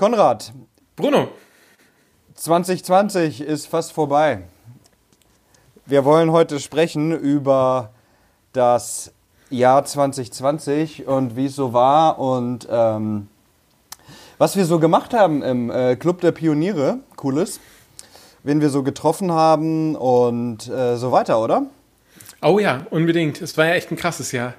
Konrad. 0.00 0.54
Bruno. 0.96 1.28
2020 2.34 3.42
ist 3.42 3.66
fast 3.66 3.92
vorbei. 3.92 4.44
Wir 5.84 6.06
wollen 6.06 6.32
heute 6.32 6.58
sprechen 6.58 7.12
über 7.12 7.90
das 8.54 9.12
Jahr 9.50 9.84
2020 9.84 11.06
und 11.06 11.36
wie 11.36 11.44
es 11.44 11.54
so 11.54 11.74
war 11.74 12.18
und 12.18 12.66
ähm, 12.70 13.28
was 14.38 14.56
wir 14.56 14.64
so 14.64 14.78
gemacht 14.78 15.12
haben 15.12 15.42
im 15.42 15.70
äh, 15.70 15.96
Club 15.96 16.22
der 16.22 16.32
Pioniere. 16.32 17.00
Cooles. 17.16 17.60
Wen 18.42 18.62
wir 18.62 18.70
so 18.70 18.82
getroffen 18.82 19.32
haben 19.32 19.96
und 19.96 20.66
äh, 20.66 20.96
so 20.96 21.12
weiter, 21.12 21.42
oder? 21.42 21.66
Oh 22.40 22.58
ja, 22.58 22.86
unbedingt. 22.88 23.42
Es 23.42 23.58
war 23.58 23.66
ja 23.66 23.74
echt 23.74 23.90
ein 23.90 23.98
krasses 23.98 24.32
Jahr. 24.32 24.54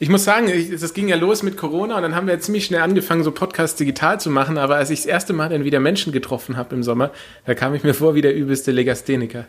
Ich 0.00 0.08
muss 0.08 0.24
sagen, 0.24 0.48
es 0.48 0.92
ging 0.92 1.08
ja 1.08 1.16
los 1.16 1.42
mit 1.42 1.56
Corona 1.56 1.96
und 1.96 2.02
dann 2.02 2.14
haben 2.16 2.26
wir 2.26 2.38
ziemlich 2.40 2.66
schnell 2.66 2.82
angefangen, 2.82 3.22
so 3.22 3.30
Podcasts 3.30 3.76
digital 3.76 4.20
zu 4.20 4.28
machen. 4.28 4.58
Aber 4.58 4.76
als 4.76 4.90
ich 4.90 5.00
das 5.00 5.06
erste 5.06 5.32
Mal 5.32 5.48
dann 5.48 5.64
wieder 5.64 5.78
Menschen 5.78 6.12
getroffen 6.12 6.56
habe 6.56 6.74
im 6.74 6.82
Sommer, 6.82 7.10
da 7.46 7.54
kam 7.54 7.74
ich 7.74 7.84
mir 7.84 7.94
vor 7.94 8.14
wie 8.14 8.20
der 8.20 8.34
übelste 8.34 8.72
Legastheniker. 8.72 9.46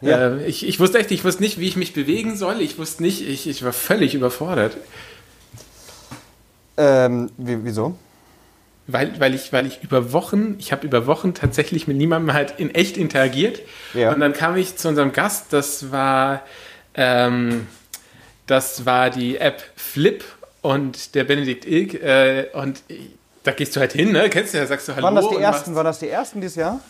Ja. 0.00 0.36
Äh, 0.36 0.46
ich, 0.46 0.66
ich 0.66 0.80
wusste 0.80 0.98
echt, 0.98 1.10
ich 1.10 1.24
wusste 1.24 1.42
nicht, 1.42 1.60
wie 1.60 1.68
ich 1.68 1.76
mich 1.76 1.92
bewegen 1.92 2.36
soll. 2.36 2.60
Ich 2.60 2.78
wusste 2.78 3.02
nicht, 3.02 3.26
ich, 3.26 3.46
ich 3.46 3.64
war 3.64 3.72
völlig 3.72 4.14
überfordert. 4.14 4.76
Ähm, 6.78 7.30
wieso? 7.36 7.96
Weil, 8.86 9.20
weil, 9.20 9.34
ich, 9.34 9.52
weil 9.52 9.66
ich 9.66 9.82
über 9.82 10.12
Wochen, 10.12 10.56
ich 10.58 10.72
habe 10.72 10.86
über 10.86 11.06
Wochen 11.06 11.34
tatsächlich 11.34 11.86
mit 11.86 11.96
niemandem 11.96 12.34
halt 12.34 12.54
in 12.58 12.74
echt 12.74 12.96
interagiert. 12.96 13.60
Ja. 13.94 14.12
Und 14.12 14.20
dann 14.20 14.32
kam 14.32 14.56
ich 14.56 14.76
zu 14.76 14.88
unserem 14.88 15.12
Gast, 15.12 15.52
das 15.52 15.92
war 15.92 16.42
ähm, 16.94 17.66
das 18.46 18.86
war 18.86 19.10
die 19.10 19.36
App 19.38 19.62
Flip 19.76 20.24
und 20.60 21.14
der 21.14 21.24
Benedikt 21.24 21.66
Ilk. 21.66 21.94
Äh, 21.94 22.46
und 22.54 22.82
da 23.42 23.52
gehst 23.52 23.76
du 23.76 23.80
halt 23.80 23.92
hin, 23.92 24.12
ne? 24.12 24.28
Kennst 24.30 24.54
du 24.54 24.58
ja, 24.58 24.66
sagst 24.66 24.88
du 24.88 24.94
Hallo. 24.94 25.04
Waren 25.04 25.14
das 25.16 25.28
die 25.28 25.36
ersten, 25.36 25.74
waren 25.74 25.84
das 25.84 25.98
die 25.98 26.08
ersten 26.08 26.40
dieses 26.40 26.56
Jahr? 26.56 26.80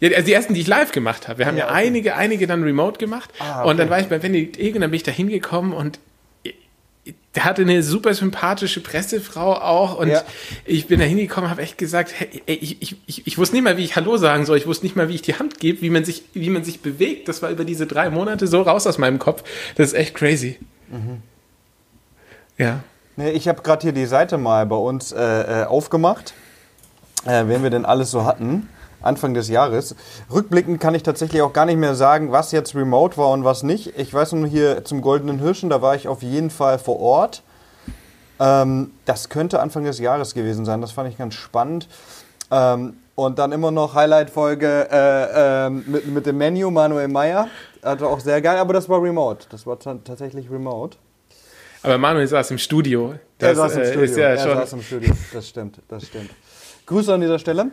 Ja, 0.00 0.10
also 0.10 0.26
die 0.26 0.32
ersten, 0.32 0.54
die 0.54 0.60
ich 0.60 0.66
live 0.68 0.92
gemacht 0.92 1.26
habe. 1.26 1.38
Wir 1.40 1.46
haben 1.46 1.56
ja, 1.56 1.66
ja 1.66 1.70
okay. 1.70 1.86
einige, 1.86 2.14
einige 2.14 2.46
dann 2.46 2.62
remote 2.62 2.98
gemacht. 2.98 3.30
Ah, 3.40 3.60
okay. 3.60 3.70
Und 3.70 3.76
dann 3.78 3.90
war 3.90 3.98
ich 3.98 4.06
bei 4.06 4.18
Benedikt 4.18 4.58
Ilk 4.58 4.76
und 4.76 4.80
dann 4.82 4.90
bin 4.90 4.96
ich 4.96 5.02
da 5.02 5.10
hingekommen 5.10 5.72
und 5.72 5.98
der 7.34 7.44
hatte 7.44 7.62
eine 7.62 7.82
super 7.82 8.14
sympathische 8.14 8.80
Pressefrau 8.80 9.54
auch 9.54 9.98
und 9.98 10.08
ja. 10.08 10.22
ich 10.64 10.86
bin 10.86 10.98
da 10.98 11.06
hingekommen, 11.06 11.48
habe 11.50 11.62
echt 11.62 11.78
gesagt, 11.78 12.12
hey, 12.16 12.28
ich, 12.46 12.82
ich, 12.82 12.96
ich, 13.06 13.26
ich, 13.26 13.38
wusste 13.38 13.54
nicht 13.56 13.64
mal, 13.64 13.76
wie 13.76 13.84
ich 13.84 13.96
Hallo 13.96 14.16
sagen 14.16 14.44
soll, 14.44 14.58
ich 14.58 14.66
wusste 14.66 14.84
nicht 14.84 14.96
mal, 14.96 15.08
wie 15.08 15.14
ich 15.14 15.22
die 15.22 15.34
Hand 15.34 15.58
gebe, 15.60 15.80
wie 15.80 15.90
man 15.90 16.04
sich, 16.04 16.24
wie 16.34 16.50
man 16.50 16.64
sich 16.64 16.80
bewegt. 16.80 17.28
Das 17.28 17.40
war 17.40 17.50
über 17.50 17.64
diese 17.64 17.86
drei 17.86 18.10
Monate 18.10 18.46
so 18.46 18.62
raus 18.62 18.86
aus 18.86 18.98
meinem 18.98 19.18
Kopf. 19.18 19.44
Das 19.76 19.88
ist 19.88 19.94
echt 19.94 20.14
crazy. 20.14 20.58
Mhm. 20.90 21.22
Ja. 22.56 22.80
Nee, 23.16 23.30
ich 23.30 23.48
habe 23.48 23.62
gerade 23.62 23.82
hier 23.82 23.92
die 23.92 24.06
Seite 24.06 24.38
mal 24.38 24.66
bei 24.66 24.76
uns 24.76 25.12
äh, 25.12 25.62
äh, 25.62 25.64
aufgemacht, 25.64 26.34
äh, 27.24 27.44
wen 27.46 27.62
wir 27.62 27.70
denn 27.70 27.84
alles 27.84 28.10
so 28.10 28.24
hatten. 28.24 28.68
Anfang 29.00 29.34
des 29.34 29.48
Jahres. 29.48 29.94
Rückblickend 30.32 30.80
kann 30.80 30.94
ich 30.94 31.02
tatsächlich 31.02 31.42
auch 31.42 31.52
gar 31.52 31.66
nicht 31.66 31.78
mehr 31.78 31.94
sagen, 31.94 32.32
was 32.32 32.52
jetzt 32.52 32.74
remote 32.74 33.16
war 33.16 33.30
und 33.30 33.44
was 33.44 33.62
nicht. 33.62 33.98
Ich 33.98 34.12
weiß 34.12 34.32
nur 34.32 34.48
hier 34.48 34.84
zum 34.84 35.02
Goldenen 35.02 35.38
Hirschen, 35.38 35.70
da 35.70 35.82
war 35.82 35.94
ich 35.94 36.08
auf 36.08 36.22
jeden 36.22 36.50
Fall 36.50 36.78
vor 36.78 36.98
Ort. 37.00 37.42
Ähm, 38.40 38.92
das 39.04 39.28
könnte 39.28 39.60
Anfang 39.60 39.84
des 39.84 39.98
Jahres 39.98 40.34
gewesen 40.34 40.64
sein. 40.64 40.80
Das 40.80 40.92
fand 40.92 41.08
ich 41.08 41.18
ganz 41.18 41.34
spannend. 41.34 41.88
Ähm, 42.50 42.98
und 43.14 43.38
dann 43.40 43.50
immer 43.50 43.72
noch 43.72 43.94
Highlight-Folge 43.94 44.88
äh, 44.92 45.66
äh, 45.66 45.70
mit, 45.70 46.06
mit 46.06 46.26
dem 46.26 46.38
Menu, 46.38 46.70
Manuel 46.70 47.08
Meyer. 47.08 47.48
Also 47.82 48.06
auch 48.06 48.20
sehr 48.20 48.40
geil, 48.40 48.58
aber 48.58 48.72
das 48.72 48.88
war 48.88 49.02
remote. 49.02 49.46
Das 49.50 49.66
war 49.66 49.78
tatsächlich 49.78 50.50
remote. 50.50 50.98
Aber 51.82 51.98
Manuel 51.98 52.26
saß 52.26 52.50
im 52.50 52.58
Studio. 52.58 53.14
Das, 53.38 53.50
er 53.50 53.54
saß 53.54 53.76
im 53.76 53.82
äh, 53.82 53.92
Studio. 53.92 54.16
ja 54.16 54.28
er 54.28 54.38
saß 54.38 54.72
im 54.72 54.82
Studio. 54.82 55.14
Das 55.32 55.48
stimmt, 55.48 55.80
das 55.88 56.06
stimmt. 56.06 56.30
Grüße 56.86 57.12
an 57.14 57.20
dieser 57.20 57.38
Stelle. 57.38 57.70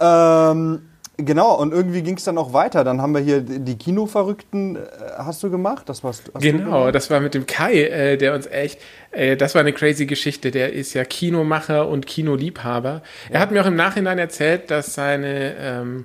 Ähm, 0.00 0.82
Genau, 1.18 1.54
und 1.54 1.72
irgendwie 1.72 2.02
ging 2.02 2.18
es 2.18 2.24
dann 2.24 2.36
auch 2.36 2.52
weiter. 2.52 2.84
Dann 2.84 3.00
haben 3.00 3.14
wir 3.14 3.22
hier 3.22 3.40
die 3.40 3.78
Kinoverrückten, 3.78 4.76
äh, 4.76 4.80
hast 5.16 5.42
du 5.42 5.50
gemacht? 5.50 5.88
Das 5.88 6.04
warst, 6.04 6.30
genau, 6.40 6.90
das 6.90 7.10
war 7.10 7.20
mit 7.20 7.32
dem 7.32 7.46
Kai, 7.46 7.84
äh, 7.84 8.16
der 8.18 8.34
uns 8.34 8.46
echt, 8.46 8.80
äh, 9.12 9.34
das 9.34 9.54
war 9.54 9.60
eine 9.60 9.72
crazy 9.72 10.04
Geschichte. 10.04 10.50
Der 10.50 10.74
ist 10.74 10.92
ja 10.92 11.04
Kinomacher 11.04 11.88
und 11.88 12.06
Kinoliebhaber. 12.06 13.02
Er 13.30 13.40
hat 13.40 13.50
mir 13.50 13.62
auch 13.62 13.66
im 13.66 13.76
Nachhinein 13.76 14.18
erzählt, 14.18 14.70
dass 14.70 14.92
seine 14.92 15.54
ähm, 15.58 16.04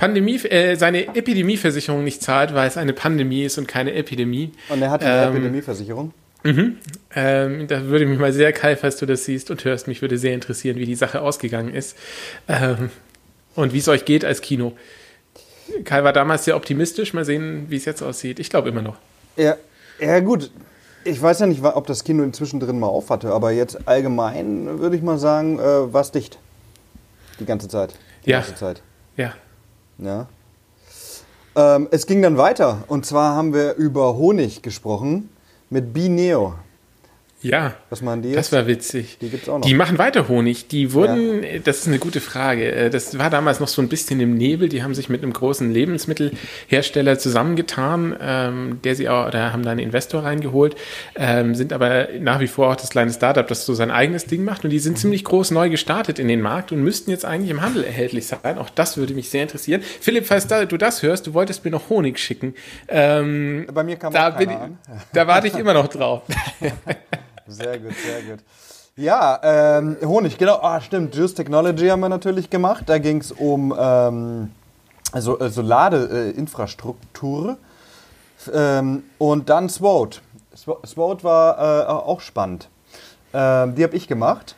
Pandemie, 0.00 0.36
äh, 0.46 0.76
seine 0.76 1.14
Epidemieversicherung 1.14 2.02
nicht 2.02 2.22
zahlt, 2.22 2.54
weil 2.54 2.66
es 2.66 2.78
eine 2.78 2.94
Pandemie 2.94 3.44
ist 3.44 3.58
und 3.58 3.68
keine 3.68 3.92
Epidemie. 3.92 4.50
Und 4.70 4.80
er 4.80 4.90
hat 4.90 5.04
eine 5.04 5.26
ähm, 5.26 5.32
Epidemieversicherung? 5.34 6.14
Mhm. 6.42 6.78
Ähm, 7.14 7.66
da 7.68 7.84
würde 7.84 8.06
mich 8.06 8.18
mal 8.18 8.32
sehr 8.32 8.54
kalt, 8.54 8.78
falls 8.78 8.96
du 8.96 9.04
das 9.04 9.26
siehst 9.26 9.50
und 9.50 9.62
hörst. 9.62 9.88
Mich 9.88 10.00
würde 10.00 10.16
sehr 10.16 10.32
interessieren, 10.32 10.78
wie 10.78 10.86
die 10.86 10.94
Sache 10.94 11.20
ausgegangen 11.20 11.74
ist. 11.74 11.98
Ähm, 12.48 12.88
und 13.54 13.74
wie 13.74 13.78
es 13.78 13.88
euch 13.88 14.06
geht 14.06 14.24
als 14.24 14.40
Kino. 14.40 14.72
Kai 15.84 16.02
war 16.02 16.14
damals 16.14 16.46
sehr 16.46 16.56
optimistisch. 16.56 17.12
Mal 17.12 17.26
sehen, 17.26 17.66
wie 17.68 17.76
es 17.76 17.84
jetzt 17.84 18.00
aussieht. 18.00 18.38
Ich 18.40 18.48
glaube 18.48 18.70
immer 18.70 18.80
noch. 18.80 18.96
Ja, 19.36 19.56
ja, 20.00 20.20
gut. 20.20 20.50
Ich 21.04 21.20
weiß 21.20 21.40
ja 21.40 21.46
nicht, 21.46 21.62
ob 21.62 21.86
das 21.86 22.04
Kino 22.04 22.22
inzwischen 22.22 22.58
drin 22.58 22.78
mal 22.78 22.86
auf 22.86 23.10
hatte, 23.10 23.32
aber 23.32 23.50
jetzt 23.50 23.86
allgemein 23.86 24.78
würde 24.78 24.96
ich 24.96 25.02
mal 25.02 25.18
sagen, 25.18 25.58
äh, 25.58 25.92
war 25.92 26.00
es 26.00 26.10
dicht. 26.10 26.38
Die 27.38 27.44
ganze 27.44 27.68
Zeit. 27.68 27.94
Die 28.24 28.30
ja. 28.30 28.38
ganze 28.38 28.54
Zeit. 28.54 28.82
Ja. 29.18 29.34
Ja. 30.00 30.26
Ähm, 31.56 31.88
es 31.90 32.06
ging 32.06 32.22
dann 32.22 32.38
weiter. 32.38 32.84
Und 32.88 33.04
zwar 33.06 33.34
haben 33.34 33.52
wir 33.52 33.74
über 33.74 34.16
Honig 34.16 34.62
gesprochen 34.62 35.30
mit 35.68 35.92
Bineo. 35.92 36.54
Ja. 37.42 37.74
Was 37.88 38.02
machen 38.02 38.22
die 38.22 38.28
jetzt? 38.28 38.38
Das 38.38 38.52
war 38.52 38.66
witzig. 38.66 39.16
Die 39.20 39.30
gibt's 39.30 39.48
auch 39.48 39.58
noch. 39.58 39.66
Die 39.66 39.72
machen 39.72 39.96
weiter 39.96 40.28
Honig. 40.28 40.68
Die 40.68 40.92
wurden, 40.92 41.42
ja. 41.42 41.58
das 41.64 41.78
ist 41.78 41.88
eine 41.88 41.98
gute 41.98 42.20
Frage. 42.20 42.70
Äh, 42.70 42.90
das 42.90 43.18
war 43.18 43.30
damals 43.30 43.60
noch 43.60 43.68
so 43.68 43.80
ein 43.80 43.88
bisschen 43.88 44.20
im 44.20 44.34
Nebel. 44.34 44.68
Die 44.68 44.82
haben 44.82 44.94
sich 44.94 45.08
mit 45.08 45.22
einem 45.22 45.32
großen 45.32 45.70
Lebensmittelhersteller 45.70 47.18
zusammengetan, 47.18 48.14
ähm, 48.20 48.80
der 48.84 48.94
sie 48.94 49.08
auch, 49.08 49.28
oder 49.28 49.54
haben 49.54 49.62
da 49.62 49.70
einen 49.70 49.80
Investor 49.80 50.22
reingeholt, 50.22 50.76
ähm, 51.16 51.54
sind 51.54 51.72
aber 51.72 52.08
nach 52.20 52.40
wie 52.40 52.46
vor 52.46 52.70
auch 52.70 52.76
das 52.76 52.90
kleine 52.90 53.12
Startup, 53.12 53.46
das 53.46 53.64
so 53.64 53.72
sein 53.72 53.90
eigenes 53.90 54.26
Ding 54.26 54.44
macht. 54.44 54.64
Und 54.64 54.70
die 54.70 54.78
sind 54.78 54.92
mhm. 54.92 55.00
ziemlich 55.00 55.24
groß 55.24 55.50
neu 55.52 55.70
gestartet 55.70 56.18
in 56.18 56.28
den 56.28 56.42
Markt 56.42 56.72
und 56.72 56.82
müssten 56.82 57.10
jetzt 57.10 57.24
eigentlich 57.24 57.50
im 57.50 57.62
Handel 57.62 57.84
erhältlich 57.84 58.26
sein. 58.26 58.58
Auch 58.58 58.68
das 58.68 58.98
würde 58.98 59.14
mich 59.14 59.30
sehr 59.30 59.42
interessieren. 59.42 59.82
Philipp, 60.00 60.26
falls 60.26 60.46
da, 60.46 60.66
du 60.66 60.76
das 60.76 61.02
hörst, 61.02 61.26
du 61.26 61.32
wolltest 61.32 61.64
mir 61.64 61.70
noch 61.70 61.88
Honig 61.88 62.18
schicken. 62.18 62.54
Ähm, 62.88 63.66
Bei 63.72 63.82
mir 63.82 63.96
kam 63.96 64.12
da, 64.12 64.28
bin, 64.28 64.50
an. 64.50 64.78
da 65.14 65.26
warte 65.26 65.46
ich 65.46 65.54
immer 65.54 65.72
noch 65.72 65.88
drauf. 65.88 66.22
Sehr 67.50 67.78
gut, 67.78 67.92
sehr 67.96 68.22
gut. 68.22 68.44
Ja, 68.96 69.40
ähm, 69.42 69.96
Honig, 70.02 70.38
genau. 70.38 70.58
Ah, 70.62 70.80
stimmt. 70.80 71.14
Juice 71.14 71.34
Technology 71.34 71.88
haben 71.88 72.00
wir 72.00 72.08
natürlich 72.08 72.50
gemacht. 72.50 72.84
Da 72.86 72.98
ging 72.98 73.18
es 73.18 73.32
um 73.32 73.74
ähm, 73.78 74.50
also, 75.12 75.38
also 75.38 75.62
Ladeinfrastruktur. 75.62 77.56
Ähm, 78.52 79.04
und 79.18 79.48
dann 79.48 79.68
SWOT. 79.68 80.22
SWOT 80.54 81.24
war 81.24 81.58
äh, 81.58 81.86
auch 81.86 82.20
spannend. 82.20 82.68
Ähm, 83.32 83.74
die 83.74 83.84
habe 83.84 83.96
ich 83.96 84.06
gemacht. 84.08 84.56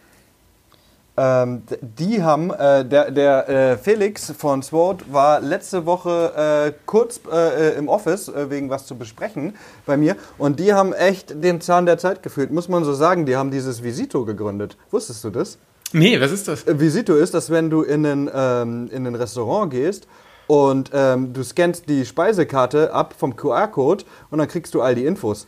Ähm, 1.14 1.64
die 1.82 2.22
haben, 2.22 2.50
äh, 2.50 2.86
der, 2.86 3.10
der 3.10 3.48
äh, 3.48 3.76
Felix 3.76 4.32
von 4.36 4.62
SWOT 4.62 5.12
war 5.12 5.40
letzte 5.40 5.84
Woche 5.84 6.32
äh, 6.68 6.72
kurz 6.86 7.20
äh, 7.30 7.76
im 7.76 7.88
Office 7.88 8.28
äh, 8.28 8.48
wegen 8.48 8.70
was 8.70 8.86
zu 8.86 8.94
besprechen 8.94 9.54
bei 9.84 9.98
mir 9.98 10.16
und 10.38 10.58
die 10.58 10.72
haben 10.72 10.94
echt 10.94 11.44
den 11.44 11.60
Zahn 11.60 11.84
der 11.84 11.98
Zeit 11.98 12.22
gefühlt, 12.22 12.50
muss 12.50 12.70
man 12.70 12.84
so 12.84 12.94
sagen. 12.94 13.26
Die 13.26 13.36
haben 13.36 13.50
dieses 13.50 13.82
Visito 13.82 14.24
gegründet. 14.24 14.78
Wusstest 14.90 15.22
du 15.24 15.28
das? 15.28 15.58
Nee, 15.92 16.18
was 16.18 16.32
ist 16.32 16.48
das? 16.48 16.66
Äh, 16.66 16.80
Visito 16.80 17.14
ist, 17.14 17.34
dass 17.34 17.50
wenn 17.50 17.68
du 17.68 17.82
in 17.82 18.06
ein, 18.06 18.30
ähm, 18.34 18.88
in 18.90 19.06
ein 19.06 19.14
Restaurant 19.14 19.70
gehst 19.70 20.08
und 20.46 20.92
ähm, 20.94 21.34
du 21.34 21.42
scannst 21.42 21.90
die 21.90 22.06
Speisekarte 22.06 22.94
ab 22.94 23.14
vom 23.18 23.36
QR-Code 23.36 24.04
und 24.30 24.38
dann 24.38 24.48
kriegst 24.48 24.72
du 24.72 24.80
all 24.80 24.94
die 24.94 25.04
Infos. 25.04 25.46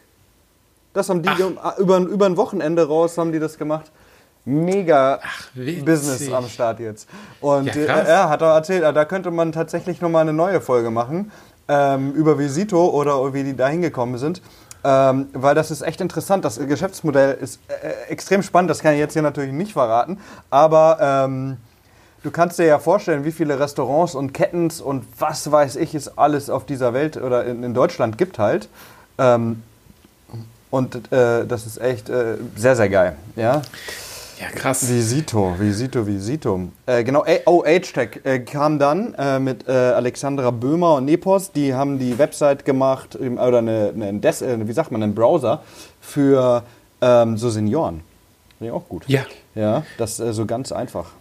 Das 0.93 1.09
haben 1.09 1.23
die 1.23 1.31
Ach. 1.31 1.79
über, 1.79 2.00
über 2.00 2.27
ein 2.27 2.37
Wochenende 2.37 2.87
raus 2.87 3.17
haben 3.17 3.33
die 3.33 3.38
das 3.38 3.56
gemacht 3.56 3.91
mega 4.44 5.20
Ach, 5.23 5.49
Business 5.55 6.31
am 6.32 6.49
Start 6.49 6.81
jetzt. 6.81 7.08
Und 7.41 7.75
ja, 7.75 7.82
äh, 7.82 8.08
er 8.08 8.29
hat 8.29 8.43
auch 8.43 8.55
erzählt, 8.55 8.82
da 8.82 9.05
könnte 9.05 9.31
man 9.31 9.52
tatsächlich 9.52 10.00
nochmal 10.00 10.23
eine 10.23 10.32
neue 10.32 10.61
Folge 10.61 10.91
machen 10.91 11.31
ähm, 11.69 12.12
über 12.12 12.38
Visito 12.38 12.88
oder 12.88 13.32
wie 13.32 13.44
die 13.44 13.56
da 13.56 13.69
hingekommen 13.69 14.19
sind. 14.19 14.43
Ähm, 14.87 15.29
weil 15.32 15.55
das 15.55 15.70
ist 15.70 15.81
echt 15.81 16.02
interessant. 16.02 16.44
Das 16.44 16.58
Geschäftsmodell 16.58 17.38
ist 17.41 17.58
äh, 17.69 18.11
extrem 18.11 18.43
spannend. 18.43 18.70
Das 18.70 18.81
kann 18.81 18.93
ich 18.93 18.99
jetzt 18.99 19.14
hier 19.14 19.23
natürlich 19.23 19.52
nicht 19.52 19.73
verraten. 19.73 20.19
Aber 20.50 20.99
ähm, 21.00 21.56
du 22.23 22.31
kannst 22.31 22.58
dir 22.58 22.67
ja 22.67 22.79
vorstellen, 22.79 23.25
wie 23.25 23.32
viele 23.32 23.58
Restaurants 23.58 24.14
und 24.14 24.35
Kettens 24.35 24.82
und 24.82 25.06
was 25.19 25.50
weiß 25.50 25.76
ich 25.76 25.94
es 25.94 26.19
alles 26.19 26.50
auf 26.50 26.67
dieser 26.67 26.93
Welt 26.93 27.17
oder 27.17 27.47
in, 27.47 27.62
in 27.62 27.73
Deutschland 27.73 28.19
gibt 28.19 28.38
halt. 28.38 28.69
Ähm, 29.17 29.62
und 30.69 31.11
äh, 31.12 31.47
das 31.47 31.64
ist 31.64 31.81
echt 31.81 32.11
äh, 32.11 32.37
sehr, 32.55 32.76
sehr 32.76 32.90
geil. 32.90 33.17
Ja. 33.37 33.62
Ja, 34.41 34.49
krass. 34.49 34.89
Visito, 34.89 35.55
Visito, 35.59 36.07
Visito. 36.07 36.69
Äh, 36.87 37.05
genau, 37.05 37.25
oh, 37.47 37.65
H-Tech 37.65 38.21
äh, 38.25 38.41
kam 38.41 38.79
dann 38.79 39.15
äh, 39.15 39.39
mit 39.39 39.69
äh, 39.69 39.73
Alexandra 39.73 40.51
Böhmer 40.51 40.97
und 40.97 41.05
Nepos. 41.05 41.53
Die 41.53 41.75
haben 41.75 41.99
die 41.99 42.19
Website 42.19 42.65
gemacht, 42.65 43.17
oder 43.17 43.59
eine, 43.59 43.93
eine 43.95 44.19
Des, 44.21 44.43
äh, 44.43 44.57
wie 44.67 44.73
sagt 44.73 44.91
man, 44.91 45.03
einen 45.03 45.15
Browser 45.15 45.63
für 46.01 46.65
ähm, 47.01 47.37
so 47.37 47.51
Senioren. 47.51 48.01
Finde 48.59 48.73
ich 48.73 48.73
auch 48.73 48.89
gut. 48.89 49.05
Ja. 49.07 49.25
Ja, 49.55 49.85
das 49.99 50.19
ist 50.19 50.21
äh, 50.21 50.33
so 50.33 50.47
ganz 50.47 50.73
einfach. 50.73 51.13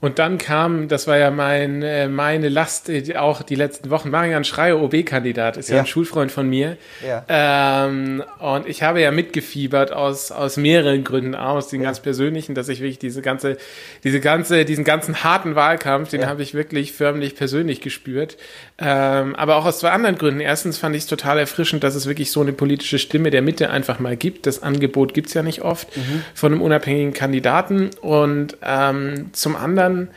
Und 0.00 0.18
dann 0.18 0.38
kam, 0.38 0.88
das 0.88 1.06
war 1.06 1.18
ja 1.18 1.30
mein, 1.30 1.82
äh, 1.82 2.08
meine 2.08 2.48
Last 2.48 2.88
äh, 2.88 3.16
auch 3.16 3.42
die 3.42 3.54
letzten 3.54 3.90
Wochen, 3.90 4.08
Marian 4.08 4.44
Schreier, 4.44 4.80
OB-Kandidat, 4.80 5.58
ist 5.58 5.68
ja, 5.68 5.76
ja, 5.76 5.82
ein 5.82 5.86
Schulfreund 5.86 6.32
von 6.32 6.48
mir. 6.48 6.78
Ja. 7.06 7.24
Ähm, 7.28 8.24
und 8.38 8.66
ich 8.66 8.82
habe 8.82 9.02
ja 9.02 9.10
mitgefiebert 9.10 9.92
aus, 9.92 10.32
aus 10.32 10.56
mehreren 10.56 11.04
Gründen, 11.04 11.34
aus 11.34 11.68
den 11.68 11.82
ja. 11.82 11.88
ganz 11.88 12.00
persönlichen, 12.00 12.54
dass 12.54 12.70
ich 12.70 12.80
wirklich 12.80 12.98
diese 12.98 13.20
ganze, 13.20 13.58
diese 14.02 14.20
ganze, 14.20 14.64
diesen 14.64 14.84
ganzen 14.84 15.22
harten 15.22 15.54
Wahlkampf, 15.54 16.08
den 16.08 16.26
habe 16.26 16.42
ich 16.42 16.54
wirklich 16.54 16.92
förmlich 16.92 17.36
persönlich 17.36 17.82
gespürt. 17.82 18.38
Ähm, 18.78 19.36
aber 19.36 19.56
auch 19.56 19.66
aus 19.66 19.80
zwei 19.80 19.90
anderen 19.90 20.16
Gründen. 20.16 20.40
Erstens 20.40 20.78
fand 20.78 20.96
ich 20.96 21.02
es 21.02 21.08
total 21.08 21.38
erfrischend, 21.38 21.84
dass 21.84 21.94
es 21.94 22.06
wirklich 22.06 22.30
so 22.30 22.40
eine 22.40 22.54
politische 22.54 22.98
Stimme 22.98 23.30
der 23.30 23.42
Mitte 23.42 23.68
einfach 23.68 23.98
mal 23.98 24.16
gibt. 24.16 24.46
Das 24.46 24.62
Angebot 24.62 25.12
gibt 25.12 25.28
es 25.28 25.34
ja 25.34 25.42
nicht 25.42 25.60
oft 25.60 25.94
mhm. 25.94 26.22
von 26.34 26.52
einem 26.52 26.62
unabhängigen 26.62 27.12
Kandidaten. 27.12 27.90
Und 28.00 28.56
ähm, 28.62 29.28
zum 29.32 29.56
anderen 29.56 29.89
dann 29.96 30.10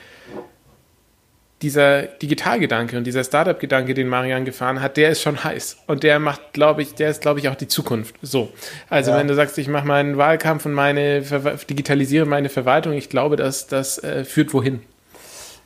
dieser 1.64 2.04
Digitalgedanke 2.04 2.98
und 2.98 3.06
dieser 3.06 3.24
Startup-Gedanke, 3.24 3.94
den 3.94 4.10
Marian 4.10 4.44
gefahren 4.44 4.82
hat, 4.82 4.98
der 4.98 5.10
ist 5.10 5.22
schon 5.22 5.44
heiß. 5.44 5.78
Und 5.88 6.04
der 6.04 6.20
macht, 6.20 6.52
glaube 6.52 6.82
ich, 6.82 6.94
der 6.94 7.10
ist, 7.10 7.22
glaube 7.22 7.40
ich, 7.40 7.48
auch 7.48 7.56
die 7.56 7.70
Zukunft. 7.70 8.16
So. 8.22 8.50
Also 8.90 9.12
ja. 9.12 9.18
wenn 9.18 9.30
du 9.30 9.34
sagst, 9.34 9.58
ich 9.58 9.70
mache 9.70 9.88
meinen 9.88 10.18
Wahlkampf 10.18 10.66
und 10.66 10.74
meine 10.74 11.22
digitalisiere 11.22 12.26
meine 12.26 12.50
Verwaltung, 12.50 12.94
ich 12.94 13.10
glaube, 13.10 13.38
dass 13.38 13.68
das 13.68 13.98
äh, 14.04 14.26
führt 14.26 14.54
wohin. 14.54 14.82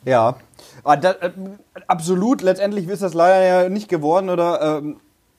Ja. 0.06 0.38
Ah, 0.84 0.96
das, 0.96 1.16
äh, 1.16 1.32
absolut, 1.88 2.44
letztendlich 2.44 2.88
ist 2.88 3.02
das 3.02 3.16
leider 3.16 3.44
ja 3.44 3.70
nicht 3.70 3.90
geworden 3.90 4.30
oder 4.30 4.80
ähm, 4.84 4.98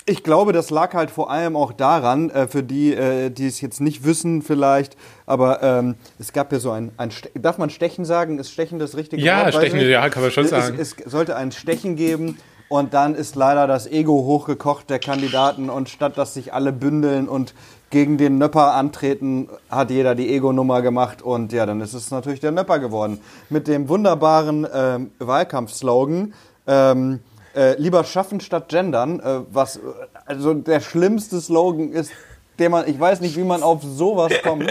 ich 0.08 0.22
glaube, 0.22 0.52
das 0.52 0.70
lag 0.70 0.94
halt 0.94 1.10
vor 1.10 1.31
allem 1.31 1.55
auch 1.56 1.72
daran, 1.72 2.31
äh, 2.31 2.49
für 2.49 2.62
die, 2.62 2.94
äh, 2.94 3.31
die 3.31 3.46
es 3.46 3.60
jetzt 3.60 3.81
nicht 3.81 4.05
wissen 4.05 4.43
vielleicht, 4.43 4.96
aber 5.26 5.62
ähm, 5.62 5.96
es 6.19 6.32
gab 6.32 6.52
ja 6.52 6.58
so 6.58 6.70
ein, 6.70 6.93
ein 6.96 7.10
darf 7.34 7.58
man 7.58 7.70
Stechen 7.70 8.05
sagen? 8.05 8.38
Ist 8.38 8.50
Stechen 8.50 8.78
das 8.78 8.96
richtige 8.96 9.22
ja, 9.22 9.44
Wort? 9.44 9.55
Stechen, 9.55 9.81
ja, 9.81 10.08
kann 10.08 10.22
man 10.22 10.31
schon 10.31 10.46
sagen. 10.46 10.76
Es, 10.78 10.96
es 11.05 11.10
sollte 11.10 11.37
ein 11.37 11.52
Stechen 11.52 11.96
geben 11.96 12.38
und 12.69 12.94
dann 12.94 13.14
ist 13.14 13.37
leider 13.37 13.66
das 13.66 13.87
Ego 13.87 14.25
hochgekocht 14.25 14.90
der 14.90 14.99
Kandidaten 14.99 15.70
und 15.70 15.88
statt 15.88 16.16
dass 16.16 16.34
sich 16.34 16.52
alle 16.52 16.72
bündeln 16.72 17.28
und 17.28 17.54
gegen 17.90 18.19
den 18.19 18.37
Nöpper 18.38 18.75
antreten, 18.75 19.49
hat 19.70 19.90
jeder 19.90 20.14
die 20.14 20.28
Ego-Nummer 20.28 20.82
gemacht 20.82 21.22
und 21.22 21.52
ja, 21.52 21.64
dann 21.64 21.81
ist 21.81 21.94
es 21.94 22.11
natürlich 22.11 22.40
der 22.40 22.52
Nöpper 22.52 22.78
geworden. 22.78 23.20
Mit 23.49 23.66
dem 23.66 23.88
wunderbaren 23.88 24.66
ähm, 24.75 25.11
Wahlkampfslogan, 25.19 26.34
ähm, 26.66 27.20
äh, 27.54 27.74
lieber 27.80 28.04
schaffen 28.04 28.40
statt 28.40 28.68
gendern, 28.68 29.20
äh, 29.20 29.40
was 29.50 29.80
also 30.26 30.54
der 30.54 30.80
schlimmste 30.80 31.40
Slogan 31.40 31.92
ist, 31.92 32.12
den 32.58 32.72
man, 32.72 32.88
ich 32.88 32.98
weiß 32.98 33.20
nicht, 33.20 33.36
wie 33.36 33.44
man 33.44 33.62
auf 33.62 33.82
sowas 33.82 34.32
kommt. 34.42 34.70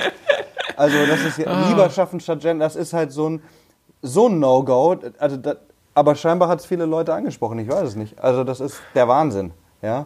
Also 0.75 1.05
das 1.07 1.21
ist 1.21 1.39
ja, 1.39 1.47
ah. 1.47 1.69
lieber 1.69 1.89
schaffen 1.89 2.19
statt 2.19 2.41
gendern, 2.41 2.59
das 2.59 2.75
ist 2.75 2.93
halt 2.93 3.11
so 3.11 3.29
ein, 3.29 3.41
so 4.01 4.27
ein 4.27 4.39
No-Go. 4.39 4.97
Also 5.17 5.37
das, 5.37 5.57
aber 5.93 6.13
scheinbar 6.13 6.49
hat 6.49 6.59
es 6.59 6.65
viele 6.67 6.85
Leute 6.85 7.13
angesprochen, 7.13 7.57
ich 7.57 7.67
weiß 7.67 7.89
es 7.89 7.95
nicht. 7.95 8.19
Also 8.19 8.43
das 8.43 8.59
ist 8.59 8.79
der 8.93 9.07
Wahnsinn, 9.07 9.51
ja. 9.81 10.05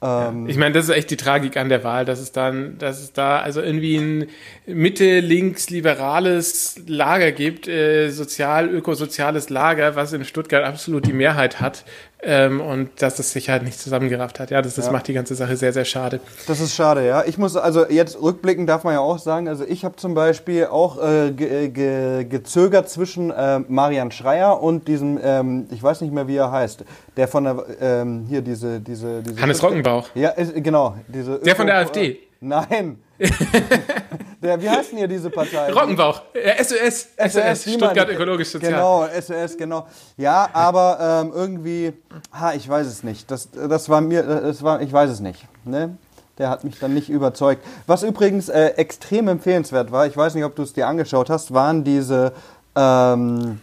Ähm, 0.00 0.48
ich 0.48 0.56
meine, 0.56 0.74
das 0.74 0.88
ist 0.88 0.94
echt 0.94 1.10
die 1.10 1.16
Tragik 1.16 1.56
an 1.56 1.68
der 1.68 1.82
Wahl, 1.82 2.04
dass 2.04 2.20
es 2.20 2.32
dann, 2.32 2.78
dass 2.78 3.00
es 3.00 3.12
da 3.12 3.40
also 3.40 3.60
irgendwie 3.60 3.96
ein 3.96 4.26
Mitte-links-liberales 4.66 6.82
Lager 6.86 7.32
gibt, 7.32 7.66
äh, 7.66 8.10
sozial, 8.10 8.68
ökosoziales 8.68 9.50
Lager, 9.50 9.96
was 9.96 10.12
in 10.12 10.24
Stuttgart 10.24 10.64
absolut 10.64 11.06
die 11.06 11.12
Mehrheit 11.12 11.60
hat, 11.60 11.84
ähm, 12.20 12.60
und 12.60 12.90
dass 13.00 13.16
das 13.16 13.32
sich 13.32 13.48
halt 13.48 13.62
nicht 13.62 13.78
zusammengerafft 13.78 14.40
hat. 14.40 14.50
Ja, 14.50 14.60
das, 14.60 14.74
das 14.74 14.86
ja. 14.86 14.92
macht 14.92 15.06
die 15.06 15.12
ganze 15.12 15.34
Sache 15.34 15.56
sehr, 15.56 15.72
sehr 15.72 15.84
schade. 15.84 16.20
Das 16.46 16.60
ist 16.60 16.74
schade, 16.74 17.06
ja. 17.06 17.24
Ich 17.24 17.38
muss, 17.38 17.56
also 17.56 17.86
jetzt 17.88 18.20
rückblickend 18.20 18.68
darf 18.68 18.84
man 18.84 18.94
ja 18.94 19.00
auch 19.00 19.18
sagen, 19.18 19.48
also 19.48 19.64
ich 19.64 19.84
habe 19.84 19.96
zum 19.96 20.14
Beispiel 20.14 20.66
auch 20.66 21.02
äh, 21.02 21.30
ge, 21.30 21.68
ge, 21.68 22.24
gezögert 22.24 22.88
zwischen 22.88 23.30
äh, 23.30 23.60
Marian 23.60 24.10
Schreier 24.10 24.60
und 24.60 24.88
diesem, 24.88 25.18
ähm, 25.22 25.66
ich 25.70 25.82
weiß 25.82 26.00
nicht 26.00 26.12
mehr, 26.12 26.26
wie 26.26 26.36
er 26.36 26.50
heißt, 26.50 26.84
der 27.16 27.28
von 27.28 27.44
der, 27.44 27.64
ähm, 27.80 28.26
hier 28.28 28.42
diese, 28.42 28.80
diese, 28.80 29.22
diese 29.22 29.40
Hannes 29.40 29.62
Rockenbauch. 29.62 30.08
Ja, 30.14 30.30
ist, 30.30 30.52
genau. 30.56 30.96
Diese 31.06 31.38
der 31.38 31.54
von 31.54 31.66
der 31.66 31.76
AfD. 31.76 32.18
Nein. 32.40 33.02
Der, 34.42 34.62
wie 34.62 34.70
heißt 34.70 34.92
denn 34.92 34.98
hier 34.98 35.08
diese 35.08 35.28
Partei? 35.28 35.72
Rockenbauch. 35.72 36.22
SOS. 36.62 37.08
SOS. 37.28 37.62
Stuttgart 37.62 38.08
Ökologisch 38.08 38.50
Sozial. 38.50 38.72
Genau, 38.72 39.06
SOS, 39.20 39.56
genau. 39.56 39.88
Ja, 40.16 40.48
aber 40.52 41.22
ähm, 41.24 41.32
irgendwie, 41.34 41.92
ha, 42.32 42.52
ich 42.54 42.68
weiß 42.68 42.86
es 42.86 43.02
nicht. 43.02 43.28
Das, 43.30 43.48
das 43.50 43.88
war 43.88 44.00
mir, 44.00 44.22
das 44.22 44.62
war, 44.62 44.80
ich 44.80 44.92
weiß 44.92 45.10
es 45.10 45.18
nicht. 45.18 45.44
Ne? 45.64 45.96
Der 46.38 46.50
hat 46.50 46.62
mich 46.62 46.78
dann 46.78 46.94
nicht 46.94 47.10
überzeugt. 47.10 47.64
Was 47.88 48.04
übrigens 48.04 48.48
äh, 48.48 48.68
extrem 48.76 49.26
empfehlenswert 49.26 49.90
war, 49.90 50.06
ich 50.06 50.16
weiß 50.16 50.36
nicht, 50.36 50.44
ob 50.44 50.54
du 50.54 50.62
es 50.62 50.72
dir 50.72 50.86
angeschaut 50.86 51.30
hast, 51.30 51.52
waren 51.52 51.82
diese, 51.82 52.32
ähm, 52.76 53.60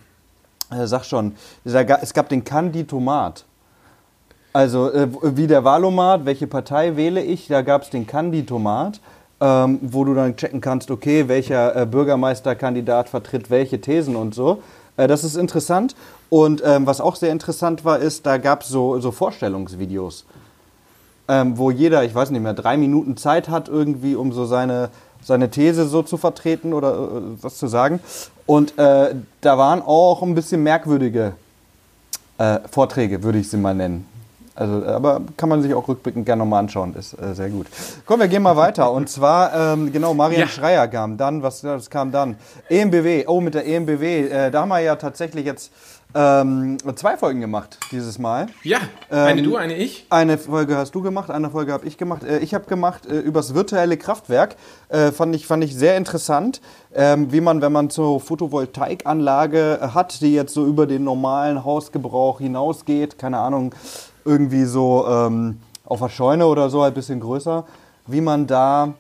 äh, 0.70 0.86
sag 0.86 1.06
schon, 1.06 1.38
dieser, 1.64 2.04
es 2.04 2.14
gab 2.14 2.28
den 2.28 2.44
Canditomat. 2.44 3.46
Also 4.56 4.92
äh, 4.92 5.08
wie 5.22 5.48
der 5.48 5.64
Wahlomat, 5.64 6.26
welche 6.26 6.48
Partei 6.48 6.96
wähle 6.96 7.22
ich, 7.22 7.48
da 7.48 7.62
gab 7.62 7.82
es 7.82 7.90
den 7.90 8.08
Canditomat 8.08 9.00
ähm, 9.42 9.80
wo 9.82 10.06
du 10.06 10.14
dann 10.14 10.36
checken 10.36 10.62
kannst, 10.62 10.90
okay, 10.92 11.28
welcher 11.28 11.76
äh, 11.76 11.86
Bürgermeisterkandidat 11.86 13.10
vertritt 13.10 13.50
welche 13.50 13.82
Thesen 13.82 14.16
und 14.16 14.34
so. 14.34 14.62
Äh, 14.98 15.08
das 15.08 15.24
ist 15.24 15.36
interessant. 15.36 15.96
Und 16.30 16.64
ähm, 16.66 16.88
was 16.88 17.02
auch 17.02 17.16
sehr 17.16 17.32
interessant 17.32 17.86
war, 17.86 18.00
ist, 18.00 18.26
da 18.26 18.38
gab 18.38 18.62
es 18.62 18.70
so, 18.70 19.00
so 19.00 19.12
Vorstellungsvideos, 19.12 20.26
ähm, 21.28 21.58
wo 21.58 21.70
jeder, 21.70 22.04
ich 22.04 22.16
weiß 22.16 22.32
nicht 22.32 22.42
mehr, 22.42 22.54
drei 22.54 22.78
Minuten 22.78 23.18
Zeit 23.18 23.50
hat 23.50 23.68
irgendwie, 23.68 24.16
um 24.16 24.32
so 24.32 24.46
seine, 24.46 24.90
seine 25.22 25.50
These 25.50 25.88
so 25.88 26.02
zu 26.02 26.18
vertreten 26.18 26.74
oder 26.74 26.94
äh, 26.94 27.22
was 27.42 27.58
zu 27.58 27.68
sagen. 27.68 28.00
Und 28.46 28.78
äh, 28.80 29.16
da 29.42 29.58
waren 29.58 29.82
auch 29.82 30.22
ein 30.24 30.34
bisschen 30.34 30.64
merkwürdige 30.64 31.34
äh, 32.38 32.60
Vorträge, 32.72 33.22
würde 33.22 33.40
ich 33.40 33.50
sie 33.50 33.58
mal 33.58 33.76
nennen. 33.76 34.15
Also, 34.56 34.86
aber 34.86 35.22
kann 35.36 35.50
man 35.50 35.62
sich 35.62 35.74
auch 35.74 35.88
rückblickend 35.88 36.26
gerne 36.26 36.40
nochmal 36.40 36.60
anschauen, 36.60 36.96
ist 36.96 37.14
äh, 37.14 37.36
sehr 37.36 37.50
gut. 37.50 37.68
Komm, 38.06 38.22
wir 38.22 38.30
gehen 38.30 38.42
mal 38.42 38.56
weiter. 38.56 38.92
Und 38.92 39.10
zwar, 39.10 39.74
ähm, 39.74 39.92
genau, 39.92 40.14
Marian 40.14 40.42
ja. 40.42 40.48
Schreier 40.48 40.88
kam 40.88 41.18
dann, 41.18 41.44
was, 41.44 41.64
was 41.64 41.90
kam 41.90 42.12
dann? 42.12 42.38
EMBW, 42.70 43.26
oh, 43.28 43.42
mit 43.42 43.54
der 43.54 43.68
EMBW, 43.68 44.28
äh, 44.28 44.52
da 44.52 44.62
haben 44.62 44.70
wir 44.70 44.80
ja 44.80 44.96
tatsächlich 44.96 45.46
jetzt 45.46 45.72
ähm, 46.18 46.78
zwei 46.96 47.18
Folgen 47.18 47.42
gemacht 47.42 47.78
dieses 47.92 48.18
Mal. 48.18 48.48
Ja, 48.64 48.80
eine 49.10 49.42
ähm, 49.42 49.44
du, 49.44 49.58
eine 49.58 49.76
ich. 49.76 50.06
Eine 50.10 50.38
Folge 50.38 50.78
hast 50.78 50.96
du 50.96 51.02
gemacht, 51.02 51.30
eine 51.30 51.50
Folge 51.50 51.74
habe 51.74 51.86
ich 51.86 51.98
gemacht. 51.98 52.24
Äh, 52.24 52.40
ich 52.40 52.54
habe 52.54 52.64
gemacht 52.66 53.06
äh, 53.06 53.20
übers 53.20 53.54
virtuelle 53.54 53.98
Kraftwerk. 53.98 54.56
Äh, 54.88 55.12
fand, 55.12 55.36
ich, 55.36 55.46
fand 55.46 55.66
ich 55.66 55.76
sehr 55.76 55.98
interessant, 55.98 56.62
ähm, 56.94 57.34
wie 57.34 57.42
man, 57.42 57.62
wenn 57.62 57.74
man 57.74 57.90
so 57.90 58.20
Photovoltaikanlage 58.20 59.92
hat, 59.94 60.22
die 60.22 60.34
jetzt 60.34 60.54
so 60.54 60.66
über 60.66 60.88
den 60.88 61.04
normalen 61.04 61.66
Hausgebrauch 61.66 62.40
hinausgeht, 62.40 63.18
keine 63.18 63.40
Ahnung, 63.40 63.76
irgendwie 64.26 64.66
so 64.66 65.06
ähm, 65.08 65.60
auf 65.86 66.00
der 66.00 66.10
Scheune 66.10 66.48
oder 66.48 66.70
so, 66.70 66.82
ein 66.82 66.94
bisschen 66.94 67.20
größer, 67.20 67.64
wie 68.08 68.22
man 68.22 68.48
da 68.48 68.94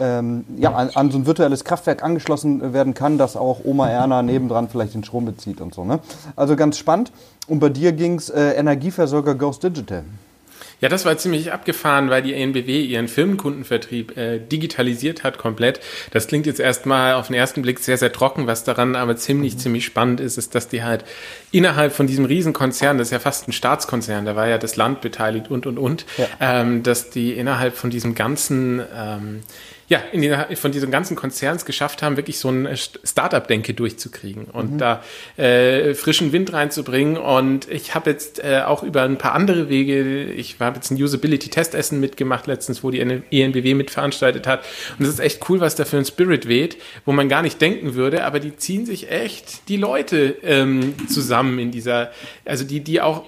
ähm, 0.00 0.44
ja, 0.56 0.72
an, 0.72 0.90
an, 0.90 1.10
so 1.10 1.18
ein 1.18 1.26
virtuelles 1.26 1.64
Kraftwerk 1.64 2.02
angeschlossen 2.02 2.72
werden 2.72 2.94
kann, 2.94 3.18
dass 3.18 3.36
auch 3.36 3.60
Oma 3.64 3.88
Erna 3.88 4.22
nebendran 4.22 4.68
vielleicht 4.68 4.94
den 4.94 5.04
Strom 5.04 5.26
bezieht 5.26 5.60
und 5.60 5.74
so. 5.74 5.84
Ne? 5.84 6.00
Also 6.34 6.56
ganz 6.56 6.78
spannend. 6.78 7.12
Und 7.46 7.60
bei 7.60 7.68
dir 7.68 7.92
ging 7.92 8.16
es 8.16 8.30
äh, 8.30 8.52
Energieversorger 8.52 9.34
Ghost 9.34 9.62
Digital. 9.62 10.04
Ja, 10.82 10.88
das 10.88 11.04
war 11.04 11.16
ziemlich 11.16 11.52
abgefahren, 11.52 12.10
weil 12.10 12.22
die 12.22 12.34
ENBW 12.34 12.82
ihren 12.82 13.06
Firmenkundenvertrieb 13.06 14.16
äh, 14.16 14.40
digitalisiert 14.40 15.22
hat 15.22 15.38
komplett. 15.38 15.78
Das 16.10 16.26
klingt 16.26 16.44
jetzt 16.44 16.58
erstmal 16.58 17.14
auf 17.14 17.28
den 17.28 17.36
ersten 17.36 17.62
Blick 17.62 17.78
sehr, 17.78 17.96
sehr 17.96 18.12
trocken. 18.12 18.48
Was 18.48 18.64
daran 18.64 18.96
aber 18.96 19.16
ziemlich, 19.16 19.54
mhm. 19.54 19.58
ziemlich 19.58 19.84
spannend 19.84 20.18
ist, 20.18 20.38
ist, 20.38 20.56
dass 20.56 20.66
die 20.66 20.82
halt 20.82 21.04
innerhalb 21.52 21.92
von 21.92 22.08
diesem 22.08 22.24
Riesenkonzern, 22.24 22.98
das 22.98 23.08
ist 23.08 23.12
ja 23.12 23.20
fast 23.20 23.46
ein 23.46 23.52
Staatskonzern, 23.52 24.24
da 24.24 24.34
war 24.34 24.48
ja 24.48 24.58
das 24.58 24.74
Land 24.74 25.02
beteiligt 25.02 25.52
und, 25.52 25.66
und, 25.66 25.78
und, 25.78 26.04
ja. 26.18 26.26
ähm, 26.40 26.82
dass 26.82 27.10
die 27.10 27.32
innerhalb 27.32 27.76
von 27.76 27.90
diesem 27.90 28.16
ganzen 28.16 28.82
ähm, 28.92 29.40
ja, 29.92 30.00
in 30.10 30.22
die, 30.22 30.56
von 30.56 30.72
diesen 30.72 30.90
ganzen 30.90 31.16
Konzerns 31.16 31.66
geschafft 31.66 32.00
haben, 32.00 32.16
wirklich 32.16 32.38
so 32.38 32.48
ein 32.48 32.66
Startup-Denke 33.04 33.74
durchzukriegen 33.74 34.46
und 34.46 34.72
mhm. 34.72 34.78
da 34.78 35.02
äh, 35.36 35.92
frischen 35.92 36.32
Wind 36.32 36.50
reinzubringen. 36.50 37.18
Und 37.18 37.70
ich 37.70 37.94
habe 37.94 38.08
jetzt 38.08 38.42
äh, 38.42 38.62
auch 38.64 38.82
über 38.82 39.02
ein 39.02 39.18
paar 39.18 39.34
andere 39.34 39.68
Wege, 39.68 40.32
ich 40.32 40.58
habe 40.60 40.76
jetzt 40.76 40.90
ein 40.90 40.96
Usability-Testessen 40.96 42.00
mitgemacht 42.00 42.46
letztens, 42.46 42.82
wo 42.82 42.90
die 42.90 43.00
ENBW 43.00 43.74
mitveranstaltet 43.74 44.46
hat. 44.46 44.64
Und 44.98 45.04
es 45.04 45.12
ist 45.12 45.20
echt 45.20 45.46
cool, 45.50 45.60
was 45.60 45.74
da 45.74 45.84
für 45.84 45.98
ein 45.98 46.06
Spirit 46.06 46.48
weht, 46.48 46.78
wo 47.04 47.12
man 47.12 47.28
gar 47.28 47.42
nicht 47.42 47.60
denken 47.60 47.92
würde, 47.92 48.24
aber 48.24 48.40
die 48.40 48.56
ziehen 48.56 48.86
sich 48.86 49.10
echt 49.10 49.68
die 49.68 49.76
Leute 49.76 50.36
ähm, 50.42 50.94
zusammen 51.06 51.58
in 51.58 51.70
dieser, 51.70 52.12
also 52.46 52.64
die, 52.64 52.80
die 52.80 53.02
auch 53.02 53.24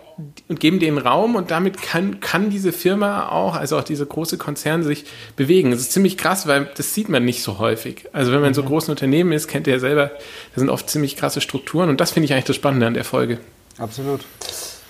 und 0.48 0.60
geben 0.60 0.78
den 0.78 0.98
Raum 0.98 1.34
und 1.34 1.50
damit 1.50 1.80
kann, 1.82 2.20
kann 2.20 2.50
diese 2.50 2.72
Firma 2.72 3.28
auch, 3.28 3.56
also 3.56 3.78
auch 3.78 3.84
diese 3.84 4.06
große 4.06 4.38
Konzern 4.38 4.82
sich 4.82 5.06
bewegen. 5.36 5.70
Das 5.70 5.80
ist 5.80 5.92
ziemlich 5.92 6.16
krass, 6.16 6.46
weil 6.46 6.70
das 6.76 6.94
sieht 6.94 7.08
man 7.08 7.24
nicht 7.24 7.42
so 7.42 7.58
häufig. 7.58 8.08
Also 8.12 8.32
wenn 8.32 8.40
man 8.40 8.48
in 8.48 8.54
so 8.54 8.62
mhm. 8.62 8.68
großen 8.68 8.90
Unternehmen 8.90 9.32
ist, 9.32 9.48
kennt 9.48 9.66
ihr 9.66 9.74
ja 9.74 9.80
selber, 9.80 10.08
da 10.08 10.60
sind 10.60 10.70
oft 10.70 10.88
ziemlich 10.88 11.16
krasse 11.16 11.40
Strukturen 11.40 11.88
und 11.88 12.00
das 12.00 12.12
finde 12.12 12.26
ich 12.26 12.32
eigentlich 12.32 12.44
das 12.44 12.56
Spannende 12.56 12.86
an 12.86 12.94
der 12.94 13.04
Folge. 13.04 13.38
Absolut. 13.78 14.20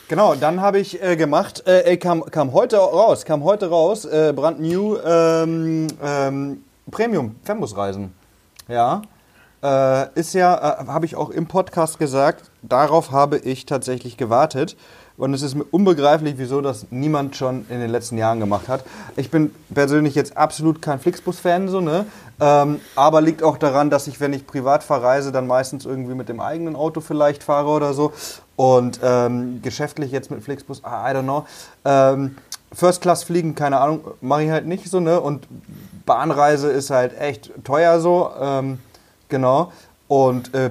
Genau, 0.09 0.35
dann 0.35 0.61
habe 0.61 0.79
ich 0.79 1.03
äh, 1.03 1.17
gemacht, 1.17 1.67
äh, 1.67 1.97
kam, 1.97 2.25
kam 2.27 2.53
heute 2.53 2.77
raus, 2.77 3.25
kam 3.25 3.43
heute 3.43 3.71
raus, 3.71 4.05
äh, 4.05 4.35
brand 4.37 4.61
new 4.61 4.99
ähm, 4.99 5.87
ähm, 6.03 6.65
Premium 6.91 7.37
Fernbusreisen. 7.43 8.13
Ja. 8.69 9.03
äh, 9.63 10.09
ist 10.15 10.35
ja, 10.35 10.83
äh, 10.83 10.87
habe 10.87 11.07
ich 11.07 11.17
auch 11.17 11.31
im 11.31 11.47
Podcast 11.47 11.99
gesagt, 11.99 12.51
darauf 12.63 13.13
habe 13.13 13.39
ich 13.39 13.65
tatsächlich 13.65 14.19
gewartet. 14.19 14.77
Und 15.17 15.33
es 15.33 15.43
ist 15.43 15.55
mir 15.55 15.65
unbegreiflich, 15.71 16.35
wieso 16.39 16.61
das 16.61 16.87
niemand 16.91 17.37
schon 17.37 17.67
in 17.69 17.79
den 17.79 17.91
letzten 17.91 18.19
Jahren 18.19 18.41
gemacht 18.41 18.69
hat. 18.69 18.85
Ich 19.17 19.31
bin 19.31 19.55
persönlich 19.73 20.17
jetzt 20.17 20.37
absolut 20.37 20.83
kein 20.83 20.99
Flixbus-Fan, 20.99 21.69
so, 21.69 21.81
ne? 21.81 22.07
Ähm, 22.41 22.81
aber 22.97 23.21
liegt 23.21 23.45
auch 23.45 23.57
daran, 23.57 23.91
dass 23.91 24.09
ich, 24.09 24.19
wenn 24.19 24.33
ich 24.33 24.45
privat 24.45 24.83
verreise, 24.83 25.31
dann 25.31 25.47
meistens 25.47 25.85
irgendwie 25.85 26.15
mit 26.15 26.29
dem 26.29 26.41
eigenen 26.41 26.75
Auto 26.75 27.01
vielleicht 27.01 27.45
fahre 27.45 27.69
oder 27.69 27.95
so. 27.95 28.13
Und 28.57 28.99
ähm, 29.05 29.63
geschäftlich 29.63 30.11
jetzt 30.11 30.33
mit 30.33 30.43
Flixbus, 30.43 30.81
I 30.81 31.15
don't 31.15 31.23
know. 31.23 31.47
Ähm, 31.85 32.37
First 32.73 33.01
Class 33.01 33.23
fliegen, 33.23 33.55
keine 33.55 33.79
Ahnung, 33.79 34.01
mache 34.21 34.43
ich 34.43 34.51
halt 34.51 34.67
nicht 34.67 34.91
so, 34.91 34.99
ne? 34.99 35.21
Und 35.21 35.47
Bahnreise 36.07 36.73
ist 36.73 36.91
halt 36.91 37.17
echt 37.21 37.53
teuer 37.63 38.01
so. 38.01 38.31
Ähm, 38.41 38.81
genau. 39.29 39.71
Und 40.09 40.53
äh, 40.55 40.71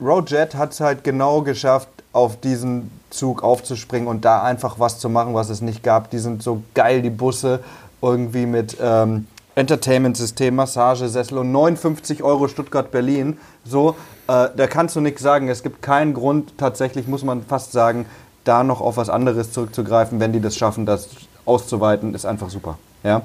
Roadjet 0.00 0.54
hat 0.54 0.72
es 0.72 0.80
halt 0.80 1.04
genau 1.04 1.42
geschafft, 1.42 1.88
auf 2.14 2.40
diesen 2.40 2.90
Zug 3.10 3.42
aufzuspringen 3.42 4.08
und 4.08 4.24
da 4.24 4.42
einfach 4.42 4.78
was 4.78 4.98
zu 4.98 5.10
machen, 5.10 5.34
was 5.34 5.50
es 5.50 5.60
nicht 5.60 5.82
gab. 5.82 6.10
Die 6.10 6.18
sind 6.18 6.42
so 6.42 6.62
geil, 6.72 7.02
die 7.02 7.10
Busse, 7.10 7.60
irgendwie 8.00 8.46
mit 8.46 8.76
ähm, 8.80 9.26
Entertainment-System, 9.56 10.54
Massagesessel 10.54 11.38
und 11.38 11.52
59 11.52 12.22
Euro 12.22 12.48
Stuttgart-Berlin. 12.48 13.38
So, 13.64 13.96
äh, 14.28 14.48
da 14.56 14.66
kannst 14.68 14.94
du 14.96 15.00
nichts 15.00 15.22
sagen. 15.22 15.48
Es 15.48 15.62
gibt 15.62 15.82
keinen 15.82 16.14
Grund, 16.14 16.56
tatsächlich 16.56 17.08
muss 17.08 17.24
man 17.24 17.42
fast 17.42 17.72
sagen, 17.72 18.06
da 18.44 18.62
noch 18.62 18.80
auf 18.80 18.96
was 18.96 19.08
anderes 19.08 19.52
zurückzugreifen, 19.52 20.20
wenn 20.20 20.32
die 20.32 20.40
das 20.40 20.56
schaffen, 20.56 20.86
das 20.86 21.08
auszuweiten, 21.44 22.14
ist 22.14 22.26
einfach 22.26 22.50
super. 22.50 22.78
Ja. 23.02 23.22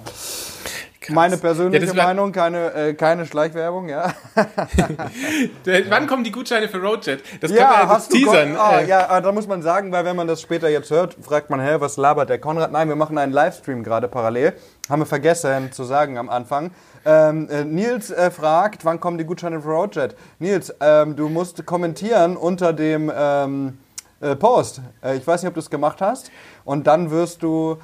Krass. 1.10 1.16
Meine 1.16 1.38
persönliche 1.38 1.88
ja, 1.88 2.04
Meinung, 2.06 2.32
keine, 2.32 2.74
äh, 2.74 2.94
keine 2.94 3.26
Schleichwerbung, 3.26 3.90
ja. 3.90 4.14
Wann 5.90 6.06
kommen 6.06 6.24
die 6.24 6.32
Gutscheine 6.32 6.70
für 6.70 6.80
Roadjet? 6.80 7.24
Das 7.42 7.50
ja, 7.52 7.88
können 7.88 7.90
wir 7.90 7.96
ja 7.96 8.00
teasern. 8.00 8.58
Ah, 8.58 8.82
ja, 8.82 9.10
ah, 9.10 9.20
da 9.20 9.32
muss 9.32 9.48
man 9.48 9.64
sagen, 9.64 9.92
weil 9.92 10.06
wenn 10.06 10.16
man 10.16 10.28
das 10.28 10.42
später 10.42 10.70
jetzt 10.70 10.92
hört, 10.92 11.16
fragt 11.20 11.50
man, 11.50 11.60
hä, 11.60 11.78
was 11.80 11.98
labert 11.98 12.30
der 12.30 12.40
Konrad? 12.40 12.72
Nein, 12.72 12.88
wir 12.90 12.96
machen 12.96 13.18
einen 13.18 13.34
Livestream 13.34 13.84
gerade 13.84 14.08
parallel. 14.08 14.54
Haben 14.88 15.02
wir 15.02 15.08
vergessen 15.08 15.72
zu 15.72 15.84
sagen 15.84 16.20
am 16.20 16.30
Anfang. 16.30 16.72
Ähm, 17.06 17.50
äh, 17.50 17.64
Nils 17.64 18.12
äh, 18.12 18.30
fragt, 18.30 18.86
wann 18.86 19.00
kommen 19.00 19.18
die 19.18 19.26
Gutscheine 19.26 19.62
für 19.62 19.70
Roadjet? 19.70 20.16
Nils, 20.38 20.74
ähm, 20.80 21.16
du 21.16 21.28
musst 21.28 21.66
kommentieren 21.66 22.38
unter 22.38 22.72
dem 22.72 23.12
ähm, 23.16 23.80
äh, 24.22 24.36
Post. 24.36 24.82
Äh, 25.02 25.18
ich 25.18 25.26
weiß 25.26 25.42
nicht, 25.42 25.48
ob 25.48 25.56
du 25.56 25.62
es 25.62 25.72
gemacht 25.72 26.02
hast. 26.02 26.30
Und 26.66 26.86
dann 26.86 27.10
wirst 27.10 27.42
du 27.42 27.78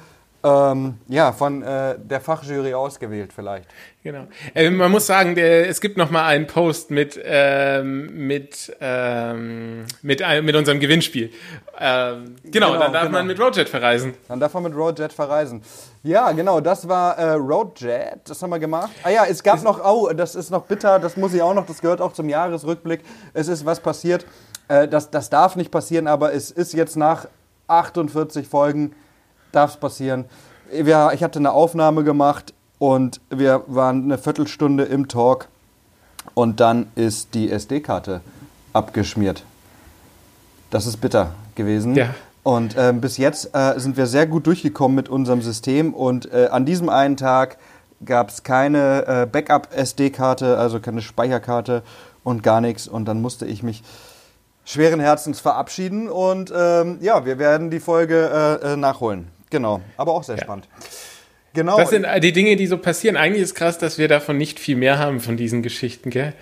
ähm, 0.46 0.94
ja, 1.08 1.32
von 1.32 1.62
äh, 1.62 1.96
der 1.98 2.20
Fachjury 2.20 2.72
ausgewählt 2.72 3.32
vielleicht. 3.32 3.66
Genau. 4.04 4.26
Äh, 4.54 4.70
man 4.70 4.92
muss 4.92 5.06
sagen, 5.06 5.34
der, 5.34 5.68
es 5.68 5.80
gibt 5.80 5.96
noch 5.96 6.10
mal 6.10 6.24
einen 6.24 6.46
Post 6.46 6.92
mit 6.92 7.18
ähm, 7.24 8.26
mit 8.26 8.76
ähm, 8.80 9.86
mit, 10.02 10.20
äh, 10.20 10.42
mit 10.42 10.54
unserem 10.54 10.78
Gewinnspiel. 10.78 11.32
Ähm, 11.80 12.36
genau, 12.44 12.68
genau, 12.68 12.78
dann 12.78 12.92
darf 12.92 13.02
genau. 13.02 13.18
man 13.18 13.26
mit 13.26 13.40
Roadjet 13.40 13.68
verreisen. 13.68 14.14
Dann 14.28 14.38
darf 14.38 14.54
man 14.54 14.62
mit 14.62 14.76
Roadjet 14.76 15.12
verreisen. 15.12 15.62
Ja, 16.04 16.30
genau, 16.30 16.60
das 16.60 16.88
war 16.88 17.18
äh, 17.18 17.32
Roadjet. 17.32 18.20
Das 18.24 18.40
haben 18.40 18.50
wir 18.50 18.60
gemacht. 18.60 18.92
Ah 19.02 19.10
ja, 19.10 19.24
es 19.28 19.42
gab 19.42 19.62
noch, 19.64 19.84
oh, 19.84 20.12
das 20.14 20.36
ist 20.36 20.50
noch 20.50 20.62
bitter. 20.62 21.00
Das 21.00 21.16
muss 21.16 21.34
ich 21.34 21.42
auch 21.42 21.54
noch. 21.54 21.66
Das 21.66 21.80
gehört 21.80 22.00
auch 22.00 22.12
zum 22.12 22.28
Jahresrückblick. 22.28 23.00
Es 23.34 23.48
ist 23.48 23.66
was 23.66 23.80
passiert. 23.80 24.24
Äh, 24.68 24.86
das, 24.86 25.10
das 25.10 25.28
darf 25.28 25.56
nicht 25.56 25.72
passieren, 25.72 26.06
aber 26.06 26.32
es 26.32 26.52
ist 26.52 26.72
jetzt 26.72 26.96
nach 26.96 27.26
48 27.66 28.46
Folgen 28.46 28.94
darf 29.52 29.72
es 29.72 29.76
passieren. 29.76 30.24
Wir, 30.72 31.10
ich 31.14 31.22
hatte 31.22 31.38
eine 31.38 31.52
Aufnahme 31.52 32.04
gemacht 32.04 32.52
und 32.78 33.20
wir 33.30 33.62
waren 33.66 34.04
eine 34.04 34.18
Viertelstunde 34.18 34.84
im 34.84 35.08
Talk 35.08 35.48
und 36.34 36.60
dann 36.60 36.88
ist 36.94 37.34
die 37.34 37.50
SD-Karte 37.50 38.20
abgeschmiert. 38.72 39.44
Das 40.70 40.86
ist 40.86 41.00
bitter 41.00 41.32
gewesen. 41.54 41.94
Ja. 41.94 42.14
Und 42.42 42.76
äh, 42.76 42.92
bis 42.92 43.16
jetzt 43.16 43.54
äh, 43.54 43.74
sind 43.78 43.96
wir 43.96 44.06
sehr 44.06 44.26
gut 44.26 44.46
durchgekommen 44.46 44.94
mit 44.94 45.08
unserem 45.08 45.42
System 45.42 45.94
und 45.94 46.32
äh, 46.32 46.48
an 46.50 46.64
diesem 46.64 46.88
einen 46.88 47.16
Tag 47.16 47.58
gab 48.04 48.28
es 48.28 48.42
keine 48.42 49.06
äh, 49.06 49.26
Backup-SD-Karte, 49.26 50.58
also 50.58 50.80
keine 50.80 51.02
Speicherkarte 51.02 51.82
und 52.22 52.42
gar 52.42 52.60
nichts. 52.60 52.86
Und 52.86 53.06
dann 53.06 53.20
musste 53.20 53.46
ich 53.46 53.62
mich 53.62 53.82
schweren 54.64 55.00
Herzens 55.00 55.40
verabschieden 55.40 56.08
und 56.08 56.52
ähm, 56.54 56.98
ja, 57.00 57.24
wir 57.24 57.38
werden 57.38 57.70
die 57.70 57.80
Folge 57.80 58.60
äh, 58.62 58.72
äh, 58.72 58.76
nachholen. 58.76 59.28
Genau, 59.50 59.80
aber 59.96 60.12
auch 60.12 60.24
sehr 60.24 60.36
ja. 60.36 60.42
spannend. 60.42 60.68
Genau. 61.54 61.78
Das 61.78 61.90
sind 61.90 62.06
die 62.22 62.32
Dinge, 62.32 62.56
die 62.56 62.66
so 62.66 62.76
passieren. 62.76 63.16
Eigentlich 63.16 63.42
ist 63.42 63.54
krass, 63.54 63.78
dass 63.78 63.96
wir 63.96 64.08
davon 64.08 64.36
nicht 64.36 64.60
viel 64.60 64.76
mehr 64.76 64.98
haben 64.98 65.20
von 65.20 65.36
diesen 65.36 65.62
Geschichten, 65.62 66.10
gell? 66.10 66.34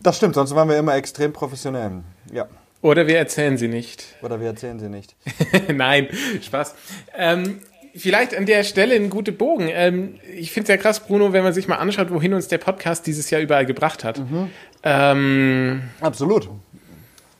Das 0.00 0.16
stimmt, 0.18 0.34
sonst 0.34 0.54
waren 0.54 0.68
wir 0.68 0.76
immer 0.76 0.94
extrem 0.96 1.32
professionell. 1.32 2.02
Ja. 2.32 2.48
Oder 2.82 3.06
wir 3.06 3.16
erzählen 3.16 3.56
sie 3.56 3.68
nicht. 3.68 4.04
Oder 4.20 4.40
wir 4.40 4.48
erzählen 4.48 4.78
sie 4.78 4.88
nicht. 4.88 5.14
Nein, 5.72 6.08
Spaß. 6.42 6.74
Ähm, 7.16 7.60
vielleicht 7.94 8.36
an 8.36 8.44
der 8.44 8.64
Stelle 8.64 8.96
ein 8.96 9.08
guter 9.08 9.32
Bogen. 9.32 9.68
Ähm, 9.70 10.18
ich 10.34 10.50
finde 10.50 10.64
es 10.64 10.68
ja 10.68 10.76
krass, 10.76 11.00
Bruno, 11.00 11.32
wenn 11.32 11.44
man 11.44 11.52
sich 11.52 11.68
mal 11.68 11.76
anschaut, 11.76 12.10
wohin 12.10 12.34
uns 12.34 12.48
der 12.48 12.58
Podcast 12.58 13.06
dieses 13.06 13.30
Jahr 13.30 13.40
überall 13.40 13.64
gebracht 13.64 14.02
hat. 14.02 14.18
Mhm. 14.18 14.50
Ähm, 14.82 15.82
Absolut. 16.00 16.50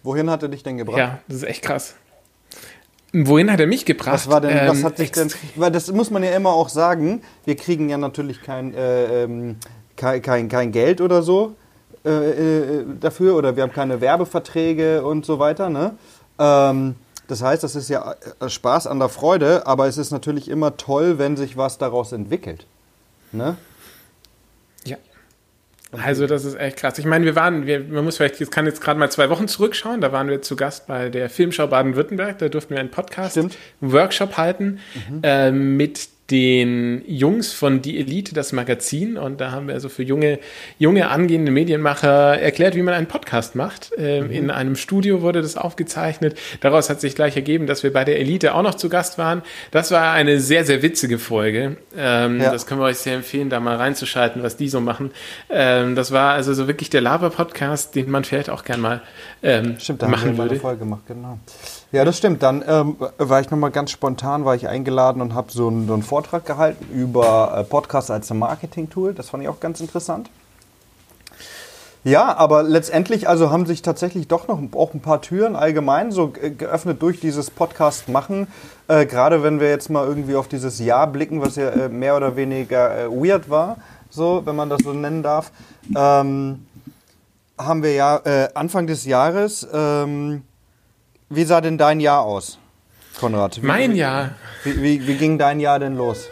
Wohin 0.04 0.30
hat 0.30 0.42
er 0.42 0.48
dich 0.48 0.62
denn 0.62 0.78
gebracht? 0.78 0.98
Ja, 0.98 1.18
das 1.26 1.38
ist 1.38 1.44
echt 1.44 1.62
krass. 1.62 1.96
Wohin 3.12 3.52
hat 3.52 3.60
er 3.60 3.66
mich 3.66 3.84
gebracht? 3.84 4.14
Was 4.14 4.30
war 4.30 4.40
denn, 4.40 4.56
ähm, 4.56 4.68
was 4.68 4.84
hat 4.84 4.96
sich 4.96 5.12
denn, 5.12 5.30
weil 5.56 5.70
das 5.70 5.92
muss 5.92 6.10
man 6.10 6.22
ja 6.22 6.30
immer 6.30 6.50
auch 6.50 6.70
sagen, 6.70 7.22
wir 7.44 7.56
kriegen 7.56 7.88
ja 7.90 7.98
natürlich 7.98 8.42
kein, 8.42 8.74
äh, 8.74 9.24
ähm, 9.24 9.56
kein, 9.96 10.22
kein, 10.22 10.48
kein, 10.48 10.72
Geld 10.72 11.00
oder 11.02 11.22
so 11.22 11.54
äh, 12.06 12.10
äh, 12.10 12.84
dafür 13.00 13.36
oder 13.36 13.54
wir 13.54 13.64
haben 13.64 13.72
keine 13.72 14.00
Werbeverträge 14.00 15.04
und 15.04 15.26
so 15.26 15.38
weiter. 15.38 15.68
Ne? 15.68 15.94
Ähm, 16.38 16.94
das 17.28 17.42
heißt, 17.42 17.62
das 17.62 17.76
ist 17.76 17.90
ja 17.90 18.14
äh, 18.40 18.48
Spaß 18.48 18.86
an 18.86 18.98
der 18.98 19.10
Freude, 19.10 19.66
aber 19.66 19.86
es 19.88 19.98
ist 19.98 20.10
natürlich 20.10 20.48
immer 20.48 20.78
toll, 20.78 21.18
wenn 21.18 21.36
sich 21.36 21.56
was 21.58 21.76
daraus 21.76 22.12
entwickelt. 22.12 22.66
Ne? 23.30 23.56
Also 26.00 26.26
das 26.26 26.44
ist 26.44 26.58
echt 26.58 26.78
krass. 26.78 26.98
Ich 26.98 27.04
meine, 27.04 27.24
wir 27.26 27.36
waren, 27.36 27.66
wir, 27.66 27.80
man 27.80 28.04
muss 28.04 28.16
vielleicht, 28.16 28.40
ich 28.40 28.50
kann 28.50 28.64
jetzt 28.64 28.80
gerade 28.80 28.98
mal 28.98 29.10
zwei 29.10 29.28
Wochen 29.28 29.46
zurückschauen, 29.46 30.00
da 30.00 30.10
waren 30.10 30.28
wir 30.28 30.40
zu 30.40 30.56
Gast 30.56 30.86
bei 30.86 31.10
der 31.10 31.28
Filmschau 31.28 31.66
Baden-Württemberg, 31.66 32.38
da 32.38 32.48
durften 32.48 32.74
wir 32.74 32.80
einen 32.80 32.90
Podcast, 32.90 33.32
Stimmt. 33.32 33.58
einen 33.80 33.92
Workshop 33.92 34.38
halten 34.38 34.78
mhm. 35.10 35.20
äh, 35.22 35.50
mit 35.50 36.08
den 36.30 37.02
Jungs 37.06 37.52
von 37.52 37.82
Die 37.82 37.98
Elite, 37.98 38.34
das 38.34 38.52
Magazin. 38.52 39.16
Und 39.16 39.40
da 39.40 39.50
haben 39.50 39.66
wir 39.66 39.74
also 39.74 39.88
für 39.88 40.02
junge, 40.02 40.38
junge 40.78 41.08
angehende 41.08 41.52
Medienmacher 41.52 42.40
erklärt, 42.40 42.74
wie 42.74 42.82
man 42.82 42.94
einen 42.94 43.06
Podcast 43.06 43.54
macht. 43.54 43.90
Ähm, 43.98 44.26
mhm. 44.26 44.30
In 44.30 44.50
einem 44.50 44.76
Studio 44.76 45.20
wurde 45.20 45.42
das 45.42 45.56
aufgezeichnet. 45.56 46.38
Daraus 46.60 46.88
hat 46.88 47.00
sich 47.00 47.14
gleich 47.14 47.36
ergeben, 47.36 47.66
dass 47.66 47.82
wir 47.82 47.92
bei 47.92 48.04
der 48.04 48.18
Elite 48.18 48.54
auch 48.54 48.62
noch 48.62 48.76
zu 48.76 48.88
Gast 48.88 49.18
waren. 49.18 49.42
Das 49.72 49.90
war 49.90 50.12
eine 50.12 50.40
sehr, 50.40 50.64
sehr 50.64 50.82
witzige 50.82 51.18
Folge. 51.18 51.76
Ähm, 51.96 52.40
ja. 52.40 52.50
Das 52.50 52.66
können 52.66 52.80
wir 52.80 52.86
euch 52.86 52.98
sehr 52.98 53.14
empfehlen, 53.14 53.50
da 53.50 53.60
mal 53.60 53.76
reinzuschalten, 53.76 54.42
was 54.42 54.56
die 54.56 54.68
so 54.68 54.80
machen. 54.80 55.10
Ähm, 55.50 55.94
das 55.96 56.12
war 56.12 56.32
also 56.34 56.54
so 56.54 56.66
wirklich 56.66 56.88
der 56.88 57.00
Lava-Podcast, 57.00 57.94
den 57.94 58.10
man 58.10 58.24
vielleicht 58.24 58.48
auch 58.48 58.64
gern 58.64 58.80
mal 58.80 59.02
ähm, 59.42 59.76
Stimmt, 59.78 60.02
da 60.02 60.08
machen 60.08 60.30
haben 60.30 60.36
wir 60.36 60.44
würde. 60.44 60.50
Eine 60.52 60.60
Folge 60.60 60.78
gemacht, 60.78 61.02
genau. 61.06 61.38
Ja, 61.92 62.06
das 62.06 62.16
stimmt. 62.16 62.42
Dann 62.42 62.64
ähm, 62.66 62.96
war 63.18 63.40
ich 63.40 63.50
nochmal 63.50 63.70
ganz 63.70 63.90
spontan, 63.90 64.46
war 64.46 64.54
ich 64.54 64.66
eingeladen 64.66 65.20
und 65.20 65.34
habe 65.34 65.52
so, 65.52 65.68
einen, 65.68 65.86
so 65.86 65.92
einen 65.92 66.02
Vortrag 66.02 66.46
gehalten 66.46 66.86
über 66.90 67.54
äh, 67.54 67.64
Podcasts 67.64 68.10
als 68.10 68.32
Marketing-Tool. 68.32 69.12
Das 69.12 69.28
fand 69.28 69.42
ich 69.42 69.48
auch 69.50 69.60
ganz 69.60 69.78
interessant. 69.80 70.30
Ja, 72.02 72.34
aber 72.36 72.62
letztendlich 72.62 73.28
also 73.28 73.50
haben 73.50 73.66
sich 73.66 73.82
tatsächlich 73.82 74.26
doch 74.26 74.48
noch 74.48 74.58
auch 74.74 74.94
ein 74.94 75.00
paar 75.00 75.20
Türen 75.20 75.54
allgemein 75.54 76.10
so 76.10 76.28
geöffnet 76.32 77.00
durch 77.02 77.20
dieses 77.20 77.50
Podcast 77.50 78.08
machen. 78.08 78.48
Äh, 78.88 79.04
Gerade 79.04 79.42
wenn 79.42 79.60
wir 79.60 79.68
jetzt 79.68 79.90
mal 79.90 80.06
irgendwie 80.08 80.34
auf 80.34 80.48
dieses 80.48 80.78
Jahr 80.78 81.06
blicken, 81.06 81.42
was 81.42 81.56
ja 81.56 81.68
äh, 81.68 81.88
mehr 81.90 82.16
oder 82.16 82.36
weniger 82.36 83.04
äh, 83.04 83.08
weird 83.10 83.50
war, 83.50 83.76
so 84.08 84.42
wenn 84.46 84.56
man 84.56 84.70
das 84.70 84.80
so 84.82 84.94
nennen 84.94 85.22
darf, 85.22 85.52
ähm, 85.94 86.66
haben 87.58 87.82
wir 87.82 87.92
ja 87.92 88.16
äh, 88.24 88.48
Anfang 88.54 88.86
des 88.86 89.04
Jahres 89.04 89.68
ähm, 89.72 90.42
wie 91.34 91.44
sah 91.44 91.60
denn 91.60 91.78
dein 91.78 92.00
Jahr 92.00 92.22
aus, 92.22 92.58
Konrad? 93.18 93.62
Wie, 93.62 93.66
mein 93.66 93.94
Jahr? 93.94 94.34
Wie, 94.64 94.82
wie, 94.82 95.06
wie, 95.06 95.14
ging 95.14 95.38
dein 95.38 95.60
Jahr 95.60 95.78
denn 95.78 95.96
los? 95.96 96.28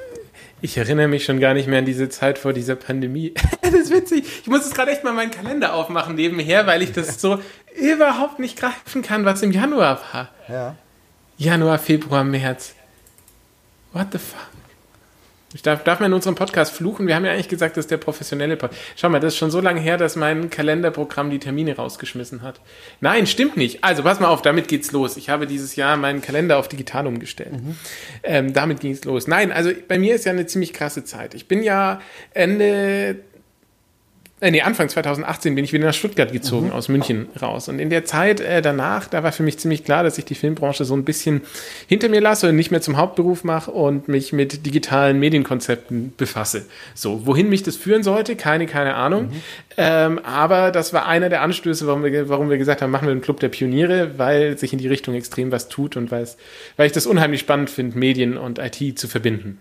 Ich 0.62 0.76
erinnere 0.76 1.09
mich 1.09 1.25
schon 1.25 1.40
gar 1.40 1.54
nicht 1.54 1.69
mehr 1.69 1.78
an 1.78 1.87
diese 1.87 2.09
Zeit 2.09 2.38
vor 2.38 2.52
dieser 2.52 2.76
Pandemie. 2.76 3.35
das 3.62 3.73
ist 3.73 3.90
witzig. 3.90 4.25
Ich 4.42 4.47
muss 4.47 4.64
jetzt 4.64 4.75
gerade 4.75 4.90
echt 4.90 5.04
mal 5.04 5.12
meinen 5.12 5.30
Kalender 5.30 5.75
aufmachen 5.75 6.16
nebenher, 6.16 6.66
weil 6.66 6.83
ich 6.83 6.92
das 6.92 7.21
so 7.21 7.40
überhaupt 7.75 8.38
nicht 8.38 8.59
greifen 8.59 9.02
kann, 9.02 9.25
was 9.25 9.42
im 9.42 9.52
Januar 9.52 10.00
war. 10.12 10.28
Ja. 10.49 10.76
Januar, 11.38 11.78
Februar, 11.78 12.25
März. 12.25 12.75
What 13.92 14.09
the 14.12 14.19
fuck? 14.19 14.60
Ich 15.52 15.62
darf, 15.62 15.83
darf 15.83 15.99
man 15.99 16.11
in 16.11 16.14
unserem 16.14 16.37
Podcast 16.37 16.73
fluchen? 16.73 17.09
Wir 17.09 17.16
haben 17.16 17.25
ja 17.25 17.33
eigentlich 17.33 17.49
gesagt, 17.49 17.76
das 17.76 17.87
ist 17.87 17.90
der 17.90 17.97
professionelle 17.97 18.57
Podcast. 18.57 18.80
Schau 18.95 19.09
mal, 19.09 19.19
das 19.19 19.35
ist 19.35 19.38
schon 19.38 19.50
so 19.50 19.61
lange 19.61 19.80
her, 19.80 19.97
dass 19.97 20.14
mein 20.14 20.49
Kalenderprogramm 20.49 21.28
die 21.28 21.40
Termine 21.40 21.75
rausgeschmissen 21.75 22.42
hat. 22.42 22.61
Nein, 23.00 23.26
stimmt 23.26 23.57
nicht. 23.57 23.83
Also 23.83 24.04
pass 24.04 24.21
mal 24.21 24.28
auf, 24.28 24.42
damit 24.42 24.69
geht's 24.69 24.92
los. 24.92 25.16
Ich 25.16 25.28
habe 25.28 25.49
dieses 25.49 25.75
Jahr 25.75 25.97
meinen 25.97 26.23
Kalender 26.23 26.57
auf 26.57 26.69
digital 26.69 27.09
umgestellt. 27.09 27.52
Mhm. 27.52 27.76
Ähm, 28.23 28.52
damit 28.52 28.78
ging's 28.78 29.04
los. 29.04 29.26
Nein, 29.26 29.50
also 29.50 29.71
bei 29.88 29.99
mir 29.99 30.14
ist 30.14 30.25
ja 30.25 30.30
eine 30.30 30.47
ziemlich 30.47 30.73
krasse 30.73 31.02
Zeit. 31.02 31.35
Ich 31.35 31.49
bin 31.49 31.64
ja 31.64 32.00
Ende 32.33 33.16
äh, 34.40 34.50
nee, 34.50 34.62
Anfang 34.62 34.88
2018 34.88 35.54
bin 35.54 35.64
ich 35.64 35.73
wieder 35.73 35.87
nach 35.87 35.94
Stuttgart 35.94 36.32
gezogen, 36.32 36.68
mhm. 36.68 36.73
aus 36.73 36.88
München 36.88 37.28
raus. 37.40 37.68
Und 37.68 37.78
in 37.78 37.90
der 37.90 38.04
Zeit 38.04 38.40
äh, 38.40 38.62
danach, 38.62 39.06
da 39.06 39.23
war 39.23 39.32
für 39.32 39.42
mich 39.42 39.59
ziemlich 39.59 39.85
klar, 39.85 40.02
dass 40.02 40.16
ich 40.16 40.25
die 40.25 40.35
Filmbranche 40.35 40.85
so 40.85 40.94
ein 40.94 41.04
bisschen 41.04 41.42
hinter 41.87 42.09
mir 42.09 42.20
lasse 42.20 42.49
und 42.49 42.56
nicht 42.56 42.70
mehr 42.70 42.80
zum 42.80 42.97
Hauptberuf 42.97 43.44
mache 43.44 43.70
und 43.70 44.09
mich 44.09 44.32
mit 44.32 44.64
digitalen 44.64 45.18
Medienkonzepten 45.18 46.14
befasse. 46.16 46.66
So, 46.94 47.26
wohin 47.26 47.49
mich 47.50 47.62
das 47.62 47.76
führen 47.76 48.02
sollte, 48.02 48.35
keine, 48.35 48.66
keine 48.66 48.94
Ahnung. 48.94 49.25
Mhm. 49.25 49.42
Ähm, 49.76 50.18
aber 50.20 50.70
das 50.70 50.92
war 50.92 51.06
einer 51.06 51.28
der 51.28 51.42
Anstöße, 51.42 51.87
warum 51.87 52.02
wir, 52.02 52.28
warum 52.28 52.49
wir 52.49 52.59
gesagt 52.59 52.80
haben, 52.80 52.90
machen 52.90 53.06
wir 53.06 53.12
einen 53.12 53.20
Club 53.20 53.40
der 53.40 53.49
Pioniere, 53.49 54.18
weil 54.18 54.56
sich 54.56 54.73
in 54.73 54.78
die 54.78 54.88
Richtung 54.88 55.14
extrem 55.14 55.52
was 55.52 55.68
tut 55.68 55.97
und 55.97 56.11
weil 56.11 56.26
ich 56.78 56.92
das 56.92 57.06
unheimlich 57.06 57.40
spannend 57.40 57.68
finde, 57.68 57.99
Medien 57.99 58.38
und 58.38 58.59
IT 58.59 58.99
zu 58.99 59.06
verbinden. 59.06 59.59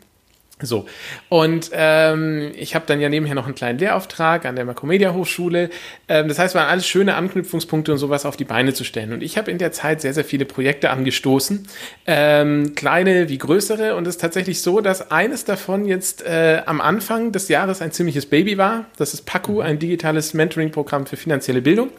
So, 0.62 0.88
und 1.30 1.70
ähm, 1.72 2.52
ich 2.54 2.76
habe 2.76 2.84
dann 2.86 3.00
ja 3.00 3.08
nebenher 3.08 3.34
noch 3.34 3.46
einen 3.46 3.56
kleinen 3.56 3.80
Lehrauftrag 3.80 4.46
an 4.46 4.58
der 4.58 4.66
Makromedia 4.66 5.14
Hochschule. 5.14 5.70
Ähm, 6.10 6.28
das 6.28 6.38
heißt, 6.38 6.54
waren 6.54 6.68
alles 6.68 6.86
schöne 6.86 7.16
Anknüpfungspunkte 7.16 7.94
und 7.94 7.98
sowas 7.98 8.26
auf 8.26 8.36
die 8.36 8.44
Beine 8.44 8.74
zu 8.74 8.84
stellen. 8.84 9.14
Und 9.14 9.24
ich 9.24 9.38
habe 9.38 9.50
in 9.52 9.58
der 9.58 9.72
Zeit 9.72 10.02
sehr, 10.02 10.14
sehr 10.14 10.26
viele 10.26 10.44
Projekte 10.44 10.90
angestoßen, 10.90 11.66
ähm, 12.08 12.76
kleine 12.76 13.30
wie 13.30 13.38
größere. 13.38 13.96
Und 13.96 14.06
es 14.06 14.16
ist 14.16 14.22
tatsächlich 14.22 14.62
so, 14.62 14.82
dass 14.82 15.12
eines 15.12 15.46
davon 15.46 15.86
jetzt 15.86 16.26
äh, 16.26 16.62
am 16.66 16.82
Anfang 16.82 17.32
des 17.32 17.48
Jahres 17.48 17.82
ein 17.82 17.94
ziemliches 17.94 18.26
Baby 18.26 18.58
war. 18.58 18.86
Das 18.98 19.14
ist 19.14 19.26
PAKU, 19.26 19.62
ein 19.62 19.80
digitales 19.80 20.34
Mentoring-Programm 20.34 21.06
für 21.06 21.16
finanzielle 21.16 21.62
Bildung. 21.62 21.90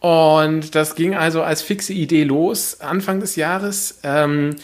Und 0.00 0.74
das 0.74 0.94
ging 0.94 1.14
also 1.14 1.42
als 1.42 1.62
fixe 1.62 1.94
Idee 1.94 2.24
los 2.24 2.82
Anfang 2.82 3.20
des 3.20 3.36
Jahres. 3.36 3.98
Ähm, 4.02 4.56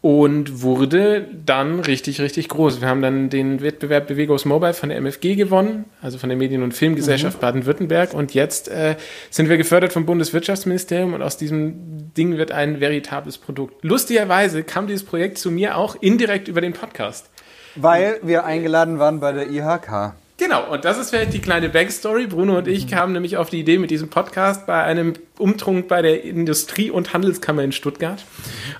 und 0.00 0.62
wurde 0.62 1.26
dann 1.44 1.80
richtig, 1.80 2.20
richtig 2.20 2.48
groß. 2.48 2.80
Wir 2.80 2.88
haben 2.88 3.02
dann 3.02 3.30
den 3.30 3.60
Wettbewerb 3.60 4.06
Bewegos 4.06 4.44
Mobile 4.44 4.74
von 4.74 4.90
der 4.90 4.98
MFG 4.98 5.34
gewonnen, 5.34 5.86
also 6.00 6.18
von 6.18 6.28
der 6.28 6.38
Medien- 6.38 6.62
und 6.62 6.72
Filmgesellschaft 6.72 7.38
mhm. 7.38 7.40
Baden-Württemberg. 7.40 8.14
Und 8.14 8.32
jetzt 8.32 8.68
äh, 8.68 8.94
sind 9.30 9.48
wir 9.48 9.56
gefördert 9.56 9.92
vom 9.92 10.06
Bundeswirtschaftsministerium 10.06 11.14
und 11.14 11.22
aus 11.22 11.36
diesem 11.36 12.12
Ding 12.14 12.36
wird 12.36 12.52
ein 12.52 12.80
veritables 12.80 13.38
Produkt. 13.38 13.82
Lustigerweise 13.82 14.62
kam 14.62 14.86
dieses 14.86 15.04
Projekt 15.04 15.38
zu 15.38 15.50
mir 15.50 15.76
auch 15.76 15.96
indirekt 16.00 16.46
über 16.46 16.60
den 16.60 16.74
Podcast. 16.74 17.28
Weil 17.74 18.20
wir 18.22 18.44
eingeladen 18.44 19.00
waren 19.00 19.18
bei 19.18 19.32
der 19.32 19.50
IHK. 19.50 20.14
Genau, 20.38 20.72
und 20.72 20.84
das 20.84 20.98
ist 20.98 21.10
vielleicht 21.10 21.32
die 21.32 21.40
kleine 21.40 21.68
Backstory. 21.68 22.28
Bruno 22.28 22.58
und 22.58 22.68
ich 22.68 22.86
mhm. 22.86 22.90
kamen 22.90 23.12
nämlich 23.12 23.36
auf 23.36 23.50
die 23.50 23.58
Idee 23.58 23.76
mit 23.76 23.90
diesem 23.90 24.08
Podcast 24.08 24.66
bei 24.66 24.84
einem 24.84 25.14
Umtrunk 25.36 25.88
bei 25.88 26.00
der 26.00 26.22
Industrie- 26.22 26.92
und 26.92 27.12
Handelskammer 27.12 27.64
in 27.64 27.72
Stuttgart. 27.72 28.24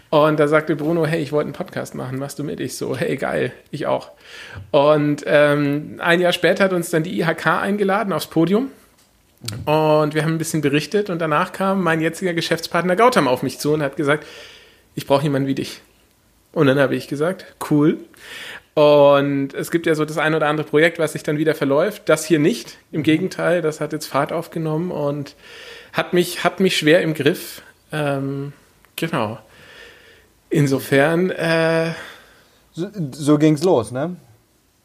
Und 0.09 0.39
da 0.39 0.47
sagte 0.47 0.77
Bruno, 0.77 1.05
hey, 1.05 1.21
ich 1.21 1.33
wollte 1.33 1.47
einen 1.47 1.55
Podcast 1.55 1.97
machen, 1.97 2.21
machst 2.21 2.39
du 2.39 2.45
mit? 2.45 2.61
Ich 2.61 2.77
so, 2.77 2.97
hey, 2.97 3.17
geil, 3.17 3.53
ich 3.73 3.89
auch. 3.89 4.13
Und 4.71 5.25
ähm, 5.27 5.97
ein 5.99 6.21
Jahr 6.21 6.33
später 6.33 6.63
hat 6.63 6.73
uns 6.73 6.91
dann 6.91 7.03
die 7.03 7.21
IHK 7.21 7.47
eingeladen 7.47 8.13
aufs 8.13 8.29
Podium. 8.29 8.71
Und 9.67 10.15
wir 10.15 10.23
haben 10.23 10.35
ein 10.35 10.39
bisschen 10.39 10.61
berichtet 10.61 11.11
und 11.11 11.19
danach 11.19 11.51
kam 11.51 11.83
mein 11.83 12.01
jetziger 12.01 12.35
Geschäftspartner 12.35 12.95
Gautam 12.95 13.27
auf 13.27 13.43
mich 13.43 13.59
zu 13.59 13.73
und 13.73 13.83
hat 13.83 13.97
gesagt, 13.97 14.25
ich 14.95 15.07
brauche 15.07 15.25
jemanden 15.25 15.49
wie 15.49 15.57
dich. 15.57 15.81
Und 16.53 16.67
dann 16.67 16.79
habe 16.79 16.97
ich 16.97 17.09
gesagt, 17.09 17.47
cool. 17.71 17.99
Und 18.79 19.55
es 19.55 19.73
gibt 19.73 19.87
ja 19.87 19.97
so 19.97 20.05
das 20.05 20.19
ein 20.19 20.37
oder 20.37 20.47
andere 20.47 20.65
Projekt, 20.65 21.01
was 21.01 21.15
sich 21.15 21.25
dann 21.25 21.37
wieder 21.37 21.57
verläuft. 21.57 22.09
Das 22.09 22.25
hier 22.25 22.39
nicht. 22.39 22.79
Im 22.93 23.03
Gegenteil, 23.03 23.61
das 23.61 23.81
hat 23.81 23.93
jetzt 23.93 24.07
Fahrt 24.07 24.33
aufgenommen 24.33 24.93
und 24.93 25.35
hat 25.93 26.13
mich, 26.13 26.45
hat 26.45 26.61
mich 26.61 26.77
schwer 26.77 27.03
im 27.03 27.13
Griff. 27.13 27.63
Ähm, 27.91 28.53
genau. 28.95 29.41
Insofern. 30.49 31.31
Äh, 31.31 31.91
so, 32.71 32.87
so 33.11 33.37
ging's 33.37 33.65
los, 33.65 33.91
ne? 33.91 34.15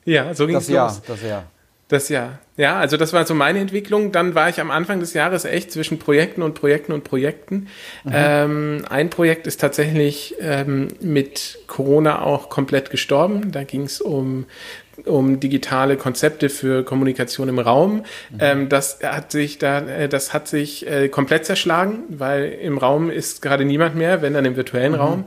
Ja, 0.05 0.33
so 0.33 0.47
ging's 0.47 0.65
das 0.65 0.73
Jahr, 0.73 0.87
los. 0.87 1.01
Das 1.05 1.21
Jahr. 1.21 1.43
Das 1.87 2.09
Jahr. 2.09 2.39
Ja, 2.55 2.79
also 2.79 2.97
das 2.97 3.13
war 3.13 3.25
so 3.25 3.33
meine 3.33 3.59
Entwicklung. 3.59 4.11
Dann 4.11 4.35
war 4.35 4.47
ich 4.47 4.61
am 4.61 4.69
Anfang 4.69 4.99
des 4.99 5.13
Jahres 5.13 5.43
echt 5.43 5.71
zwischen 5.71 5.97
Projekten 5.97 6.43
und 6.43 6.53
Projekten 6.53 6.91
und 6.91 7.03
Projekten. 7.03 7.67
Mhm. 8.03 8.11
Ähm, 8.13 8.85
ein 8.89 9.09
Projekt 9.09 9.47
ist 9.47 9.59
tatsächlich 9.59 10.35
ähm, 10.39 10.89
mit 11.01 11.59
Corona 11.65 12.21
auch 12.21 12.49
komplett 12.49 12.91
gestorben. 12.91 13.51
Da 13.51 13.63
ging 13.63 13.83
es 13.83 14.01
um 14.01 14.45
um 15.05 15.39
digitale 15.39 15.97
Konzepte 15.97 16.49
für 16.49 16.83
Kommunikation 16.83 17.49
im 17.49 17.57
Raum. 17.57 18.03
Mhm. 18.29 18.37
Ähm, 18.39 18.69
das 18.69 18.99
hat 19.01 19.31
sich 19.31 19.57
da, 19.57 19.79
äh, 19.79 20.07
das 20.07 20.33
hat 20.33 20.47
sich 20.47 20.87
äh, 20.87 21.09
komplett 21.09 21.45
zerschlagen, 21.47 22.03
weil 22.09 22.45
im 22.61 22.77
Raum 22.77 23.09
ist 23.09 23.41
gerade 23.41 23.65
niemand 23.65 23.95
mehr, 23.95 24.21
wenn 24.21 24.35
dann 24.35 24.45
im 24.45 24.55
virtuellen 24.55 24.91
mhm. 24.91 24.99
Raum. 24.99 25.23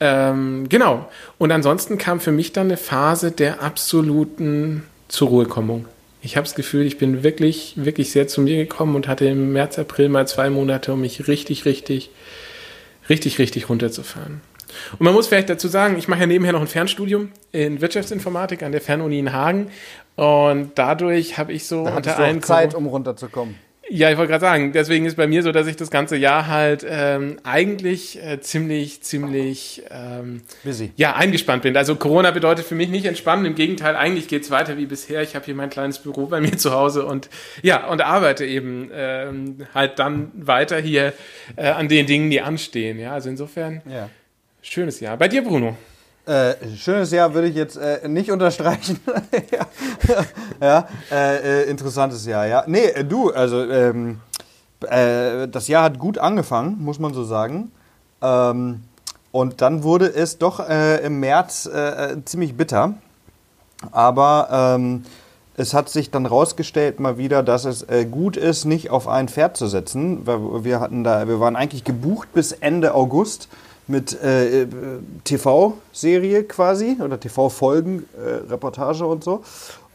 Ähm, 0.00 0.68
genau. 0.68 1.08
Und 1.38 1.52
ansonsten 1.52 1.98
kam 1.98 2.18
für 2.18 2.32
mich 2.32 2.52
dann 2.52 2.66
eine 2.66 2.76
Phase 2.76 3.30
der 3.30 3.62
absoluten 3.62 4.82
zur 5.06 5.28
Ruhekommung 5.28 5.86
ich 6.26 6.36
habe 6.36 6.44
das 6.44 6.56
Gefühl, 6.56 6.86
ich 6.86 6.98
bin 6.98 7.22
wirklich, 7.22 7.74
wirklich 7.76 8.10
sehr 8.10 8.26
zu 8.26 8.40
mir 8.40 8.56
gekommen 8.56 8.96
und 8.96 9.06
hatte 9.06 9.26
im 9.26 9.52
März, 9.52 9.78
April 9.78 10.08
mal 10.08 10.26
zwei 10.26 10.50
Monate, 10.50 10.92
um 10.92 11.00
mich 11.00 11.28
richtig, 11.28 11.64
richtig, 11.64 12.10
richtig, 13.08 13.38
richtig 13.38 13.68
runterzufahren. 13.68 14.40
Und 14.98 15.02
man 15.02 15.14
muss 15.14 15.28
vielleicht 15.28 15.48
dazu 15.48 15.68
sagen, 15.68 15.96
ich 15.96 16.08
mache 16.08 16.20
ja 16.20 16.26
nebenher 16.26 16.52
noch 16.52 16.60
ein 16.60 16.66
Fernstudium 16.66 17.30
in 17.52 17.80
Wirtschaftsinformatik 17.80 18.64
an 18.64 18.72
der 18.72 18.80
Fernuni 18.80 19.20
in 19.20 19.32
Hagen. 19.32 19.70
Und 20.16 20.72
dadurch 20.74 21.38
habe 21.38 21.52
ich 21.52 21.64
so 21.64 21.84
da 21.84 21.96
unter 21.96 22.16
anderem 22.16 22.42
Zeit, 22.42 22.74
um 22.74 22.86
runterzukommen. 22.86 23.54
Ja, 23.88 24.10
ich 24.10 24.16
wollte 24.16 24.30
gerade 24.30 24.40
sagen, 24.40 24.72
deswegen 24.72 25.06
ist 25.06 25.16
bei 25.16 25.28
mir 25.28 25.42
so, 25.42 25.52
dass 25.52 25.66
ich 25.68 25.76
das 25.76 25.90
ganze 25.90 26.16
Jahr 26.16 26.48
halt 26.48 26.84
ähm, 26.88 27.38
eigentlich 27.44 28.20
äh, 28.22 28.40
ziemlich, 28.40 29.02
ziemlich 29.02 29.82
ähm, 29.90 30.42
Busy. 30.64 30.90
Ja, 30.96 31.14
eingespannt 31.14 31.62
bin. 31.62 31.76
Also 31.76 31.94
Corona 31.94 32.32
bedeutet 32.32 32.66
für 32.66 32.74
mich 32.74 32.88
nicht 32.88 33.04
entspannen, 33.04 33.46
im 33.46 33.54
Gegenteil, 33.54 33.94
eigentlich 33.94 34.26
geht's 34.26 34.50
weiter 34.50 34.76
wie 34.76 34.86
bisher. 34.86 35.22
Ich 35.22 35.36
habe 35.36 35.44
hier 35.44 35.54
mein 35.54 35.70
kleines 35.70 36.00
Büro 36.00 36.26
bei 36.26 36.40
mir 36.40 36.56
zu 36.58 36.72
Hause 36.72 37.06
und 37.06 37.30
ja, 37.62 37.86
und 37.86 38.00
arbeite 38.00 38.44
eben 38.44 38.90
ähm, 38.92 39.66
halt 39.72 40.00
dann 40.00 40.32
weiter 40.34 40.78
hier 40.78 41.12
äh, 41.54 41.68
an 41.68 41.88
den 41.88 42.06
Dingen, 42.06 42.30
die 42.30 42.40
anstehen. 42.40 42.98
Ja, 42.98 43.12
also 43.12 43.28
insofern 43.28 43.82
ja. 43.88 44.10
schönes 44.62 44.98
Jahr. 44.98 45.16
Bei 45.16 45.28
dir, 45.28 45.42
Bruno? 45.42 45.76
Äh, 46.26 46.54
schönes 46.76 47.12
Jahr 47.12 47.34
würde 47.34 47.46
ich 47.46 47.54
jetzt 47.54 47.76
äh, 47.76 48.08
nicht 48.08 48.32
unterstreichen. 48.32 48.98
ja, 50.60 50.88
äh, 51.08 51.62
äh, 51.62 51.70
interessantes 51.70 52.26
Jahr, 52.26 52.46
ja. 52.46 52.64
Nee, 52.66 52.86
äh, 52.86 53.04
du, 53.04 53.30
also 53.30 53.62
ähm, 53.62 54.20
äh, 54.80 55.46
das 55.46 55.68
Jahr 55.68 55.84
hat 55.84 56.00
gut 56.00 56.18
angefangen, 56.18 56.78
muss 56.82 56.98
man 56.98 57.14
so 57.14 57.22
sagen. 57.22 57.70
Ähm, 58.20 58.82
und 59.30 59.60
dann 59.60 59.84
wurde 59.84 60.12
es 60.12 60.38
doch 60.38 60.66
im 60.66 61.20
März 61.20 61.68
ziemlich 62.24 62.56
bitter. 62.56 62.94
Aber 63.92 64.48
ähm, 64.50 65.04
es 65.58 65.74
hat 65.74 65.90
sich 65.90 66.10
dann 66.10 66.24
rausgestellt 66.24 67.00
mal 67.00 67.18
wieder, 67.18 67.42
dass 67.42 67.66
es 67.66 67.84
gut 68.10 68.38
ist, 68.38 68.64
nicht 68.64 68.88
auf 68.88 69.08
ein 69.08 69.28
Pferd 69.28 69.58
zu 69.58 69.66
setzen. 69.66 70.26
Wir, 70.26 70.80
hatten 70.80 71.04
da, 71.04 71.28
wir 71.28 71.38
waren 71.38 71.54
eigentlich 71.54 71.84
gebucht 71.84 72.32
bis 72.32 72.52
Ende 72.52 72.94
August 72.94 73.48
mit 73.86 74.20
äh, 74.22 74.66
TV-Serie 75.24 76.44
quasi 76.44 76.96
oder 77.00 77.20
TV-Folgen, 77.20 78.08
äh, 78.16 78.50
Reportage 78.50 79.06
und 79.06 79.22
so. 79.22 79.42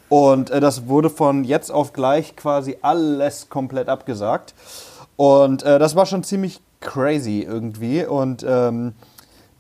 Und 0.10 0.50
äh, 0.50 0.60
das 0.60 0.88
wurde 0.88 1.10
von 1.10 1.44
jetzt 1.44 1.72
auf 1.72 1.94
gleich 1.94 2.36
quasi 2.36 2.78
alles 2.82 3.50
komplett 3.50 3.88
abgesagt. 3.88 4.54
Und 5.16 5.64
äh, 5.64 5.80
das 5.80 5.96
war 5.96 6.06
schon 6.06 6.24
ziemlich 6.24 6.62
crazy 6.80 7.46
irgendwie. 7.48 8.06
Und 8.06 8.46
ähm, 8.48 8.94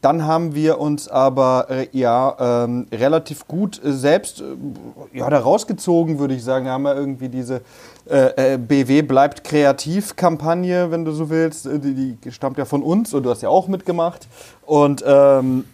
dann 0.02 0.26
haben 0.26 0.56
wir 0.56 0.80
uns 0.80 1.08
aber 1.08 1.68
äh, 1.70 1.88
ja 1.92 2.64
ähm, 2.64 2.88
relativ 2.92 3.48
gut 3.48 3.80
äh, 3.84 3.94
selbst 3.94 4.42
äh, 4.42 5.18
ja, 5.18 5.30
da 5.30 5.40
rausgezogen, 5.40 6.18
würde 6.20 6.34
ich 6.34 6.44
sagen. 6.44 6.66
Da 6.66 6.72
haben 6.72 6.84
wir 6.84 6.96
irgendwie 6.96 7.30
diese 7.30 7.62
BW 8.04 9.04
bleibt 9.04 9.44
kreativ 9.44 10.16
Kampagne, 10.16 10.90
wenn 10.90 11.06
du 11.06 11.12
so 11.12 11.30
willst. 11.30 11.66
Die, 11.66 12.18
die, 12.18 12.32
stammt 12.32 12.58
ja 12.58 12.66
von 12.66 12.82
uns 12.82 13.14
und 13.14 13.24
du 13.24 13.30
hast 13.30 13.44
ja 13.44 13.50
auch 13.50 13.68
mitgemacht. 13.68 14.28
Und 14.66 15.04
ähm, 15.06 15.66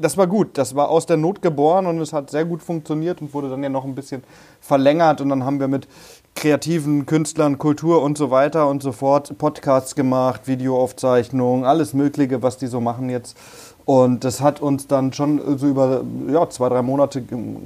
das 0.00 0.16
war 0.16 0.26
gut. 0.26 0.56
Das 0.56 0.74
war 0.74 0.88
aus 0.88 1.06
der 1.06 1.16
Not 1.16 1.42
geboren 1.42 1.86
und 1.86 2.00
es 2.00 2.12
hat 2.12 2.30
sehr 2.30 2.44
gut 2.44 2.62
funktioniert 2.62 3.20
und 3.20 3.34
wurde 3.34 3.50
dann 3.50 3.62
ja 3.62 3.68
noch 3.68 3.84
ein 3.84 3.94
bisschen 3.94 4.22
verlängert. 4.60 5.20
Und 5.20 5.28
dann 5.28 5.44
haben 5.44 5.60
wir 5.60 5.68
mit 5.68 5.88
kreativen 6.34 7.06
Künstlern, 7.06 7.58
Kultur 7.58 8.02
und 8.02 8.16
so 8.16 8.30
weiter 8.30 8.68
und 8.68 8.82
so 8.82 8.92
fort 8.92 9.36
Podcasts 9.38 9.94
gemacht, 9.94 10.42
Videoaufzeichnungen, 10.46 11.64
alles 11.64 11.92
Mögliche, 11.92 12.42
was 12.42 12.56
die 12.56 12.66
so 12.66 12.80
machen 12.80 13.10
jetzt. 13.10 13.36
Und 13.84 14.24
das 14.24 14.40
hat 14.40 14.60
uns 14.60 14.86
dann 14.86 15.12
schon 15.12 15.58
so 15.58 15.66
über 15.66 16.02
ja, 16.28 16.48
zwei, 16.48 16.68
drei 16.68 16.82
Monate 16.82 17.22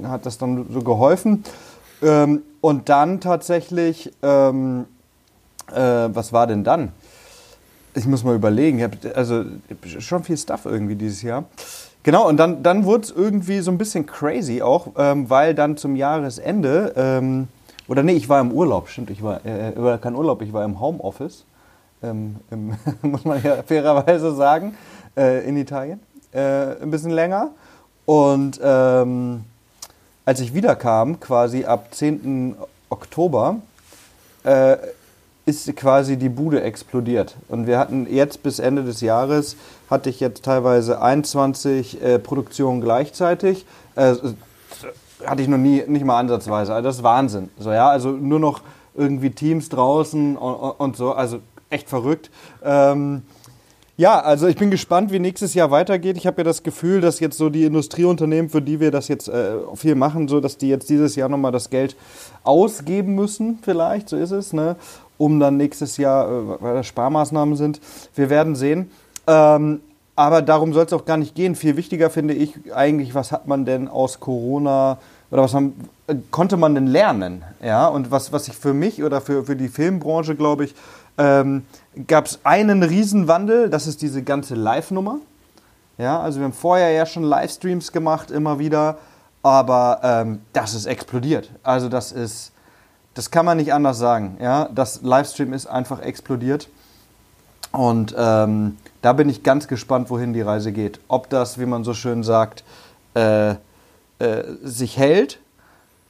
hat 0.07 0.25
das 0.25 0.37
dann 0.37 0.65
so 0.71 0.81
geholfen. 0.81 1.43
Ähm, 2.01 2.41
und 2.61 2.89
dann 2.89 3.21
tatsächlich, 3.21 4.11
ähm, 4.23 4.85
äh, 5.71 5.75
was 5.75 6.33
war 6.33 6.47
denn 6.47 6.63
dann? 6.63 6.91
Ich 7.93 8.05
muss 8.07 8.23
mal 8.23 8.35
überlegen. 8.35 8.89
Also 9.13 9.45
schon 9.99 10.23
viel 10.23 10.37
Stuff 10.37 10.65
irgendwie 10.65 10.95
dieses 10.95 11.21
Jahr. 11.21 11.45
Genau, 12.03 12.27
und 12.27 12.37
dann, 12.37 12.61
dann 12.61 12.85
wurde 12.85 13.03
es 13.05 13.11
irgendwie 13.11 13.61
so 13.61 13.71
ein 13.71 13.77
bisschen 13.77 14.05
crazy 14.05 14.61
auch, 14.61 14.89
ähm, 14.97 15.29
weil 15.29 15.55
dann 15.55 15.75
zum 15.75 15.95
Jahresende, 15.95 16.93
ähm, 16.95 17.47
oder 17.87 18.03
nee, 18.03 18.13
ich 18.13 18.29
war 18.29 18.41
im 18.41 18.51
Urlaub, 18.51 18.89
stimmt, 18.89 19.09
ich 19.09 19.21
war, 19.21 19.45
äh, 19.45 19.73
war 19.75 19.97
kein 19.97 20.15
Urlaub, 20.15 20.41
ich 20.41 20.53
war 20.53 20.65
im 20.65 20.79
Homeoffice, 20.79 21.45
ähm, 22.01 22.37
im, 22.51 22.75
muss 23.01 23.25
man 23.25 23.41
ja 23.43 23.63
fairerweise 23.63 24.33
sagen, 24.35 24.75
äh, 25.15 25.47
in 25.47 25.57
Italien, 25.57 25.99
äh, 26.31 26.81
ein 26.81 26.91
bisschen 26.91 27.11
länger. 27.11 27.51
Und 28.05 28.59
ähm, 28.63 29.43
als 30.25 30.39
ich 30.39 30.53
wiederkam, 30.53 31.19
quasi 31.19 31.65
ab 31.65 31.87
10. 31.91 32.55
Oktober 32.89 33.57
äh, 34.43 34.77
ist 35.45 35.75
quasi 35.75 36.17
die 36.17 36.29
Bude 36.29 36.61
explodiert. 36.61 37.35
Und 37.47 37.67
wir 37.67 37.77
hatten 37.77 38.07
jetzt 38.11 38.41
bis 38.41 38.59
Ende 38.59 38.83
des 38.83 39.01
Jahres, 39.01 39.55
hatte 39.89 40.09
ich 40.09 40.19
jetzt 40.19 40.43
teilweise 40.43 41.01
21 41.01 42.01
äh, 42.01 42.19
Produktionen 42.19 42.81
gleichzeitig. 42.81 43.65
Hatte 45.25 45.41
ich 45.41 45.47
noch 45.47 45.57
nie, 45.57 45.83
nicht 45.87 46.05
mal 46.05 46.19
ansatzweise. 46.19 46.73
Also 46.73 46.87
das 46.87 46.97
ist 46.97 47.03
Wahnsinn. 47.03 47.49
So, 47.57 47.71
ja, 47.71 47.89
also 47.89 48.11
nur 48.11 48.39
noch 48.39 48.61
irgendwie 48.95 49.29
Teams 49.31 49.69
draußen 49.69 50.37
und, 50.37 50.71
und 50.71 50.95
so. 50.95 51.13
Also 51.13 51.39
echt 51.69 51.89
verrückt. 51.89 52.29
Ähm, 52.63 53.23
ja, 53.97 54.19
also 54.19 54.47
ich 54.47 54.57
bin 54.57 54.71
gespannt, 54.71 55.11
wie 55.13 55.19
nächstes 55.19 55.53
Jahr 55.53 55.71
weitergeht. 55.71 56.17
Ich 56.17 56.27
habe 56.27 56.41
ja 56.41 56.43
das 56.43 56.63
Gefühl, 56.63 56.99
dass 56.99 57.21
jetzt 57.21 57.37
so 57.37 57.49
die 57.49 57.63
Industrieunternehmen, 57.63 58.49
für 58.49 58.61
die 58.61 58.81
wir 58.81 58.91
das 58.91 59.07
jetzt 59.07 59.29
äh, 59.29 59.53
viel 59.75 59.95
machen, 59.95 60.27
so 60.27 60.41
dass 60.41 60.57
die 60.57 60.67
jetzt 60.67 60.89
dieses 60.89 61.15
Jahr 61.15 61.29
nochmal 61.29 61.53
das 61.53 61.69
Geld 61.69 61.95
ausgeben 62.43 63.15
müssen, 63.15 63.59
vielleicht, 63.61 64.09
so 64.09 64.17
ist 64.17 64.31
es, 64.31 64.51
ne? 64.51 64.75
um 65.17 65.39
dann 65.39 65.55
nächstes 65.55 65.95
Jahr, 65.95 66.27
äh, 66.27 66.61
weil 66.61 66.75
das 66.75 66.87
Sparmaßnahmen 66.87 67.55
sind. 67.55 67.79
Wir 68.15 68.29
werden 68.29 68.55
sehen. 68.55 68.91
Ähm, 69.27 69.79
aber 70.17 70.41
darum 70.41 70.73
soll 70.73 70.85
es 70.85 70.93
auch 70.93 71.05
gar 71.05 71.17
nicht 71.17 71.33
gehen. 71.35 71.55
Viel 71.55 71.77
wichtiger 71.77 72.09
finde 72.09 72.33
ich 72.33 72.73
eigentlich, 72.73 73.15
was 73.15 73.31
hat 73.31 73.47
man 73.47 73.65
denn 73.65 73.87
aus 73.87 74.19
Corona 74.19 74.97
oder 75.31 75.43
was 75.43 75.53
haben, 75.53 75.73
konnte 76.31 76.57
man 76.57 76.75
denn 76.75 76.87
lernen? 76.87 77.43
Ja, 77.63 77.87
und 77.87 78.11
was, 78.11 78.31
was 78.31 78.47
ich 78.47 78.55
für 78.55 78.73
mich 78.73 79.03
oder 79.03 79.21
für, 79.21 79.43
für 79.43 79.55
die 79.55 79.67
Filmbranche, 79.67 80.35
glaube 80.35 80.65
ich, 80.65 80.75
ähm, 81.17 81.65
gab 82.07 82.25
es 82.25 82.39
einen 82.43 82.83
Riesenwandel, 82.83 83.69
das 83.69 83.87
ist 83.87 84.01
diese 84.01 84.21
ganze 84.21 84.55
Live-Nummer. 84.55 85.19
Ja, 85.97 86.19
also 86.19 86.39
wir 86.39 86.45
haben 86.45 86.53
vorher 86.53 86.91
ja 86.91 87.05
schon 87.05 87.23
Livestreams 87.23 87.91
gemacht, 87.91 88.29
immer 88.29 88.59
wieder, 88.59 88.97
aber 89.43 90.01
ähm, 90.03 90.41
das 90.51 90.73
ist 90.73 90.85
explodiert. 90.85 91.49
Also 91.63 91.87
das 91.87 92.11
ist, 92.11 92.51
das 93.13 93.31
kann 93.31 93.45
man 93.45 93.57
nicht 93.57 93.73
anders 93.73 93.97
sagen. 93.97 94.37
Ja, 94.41 94.69
das 94.73 95.01
Livestream 95.03 95.53
ist 95.53 95.67
einfach 95.67 96.01
explodiert. 96.01 96.67
Und 97.71 98.13
ähm, 98.17 98.77
da 99.01 99.13
bin 99.13 99.29
ich 99.29 99.43
ganz 99.43 99.67
gespannt, 99.67 100.09
wohin 100.09 100.33
die 100.33 100.41
Reise 100.41 100.71
geht. 100.71 100.99
Ob 101.07 101.29
das, 101.29 101.59
wie 101.59 101.65
man 101.65 101.83
so 101.83 101.93
schön 101.93 102.23
sagt, 102.23 102.63
äh, 103.13 103.55
äh, 104.19 104.43
sich 104.63 104.97
hält 104.97 105.39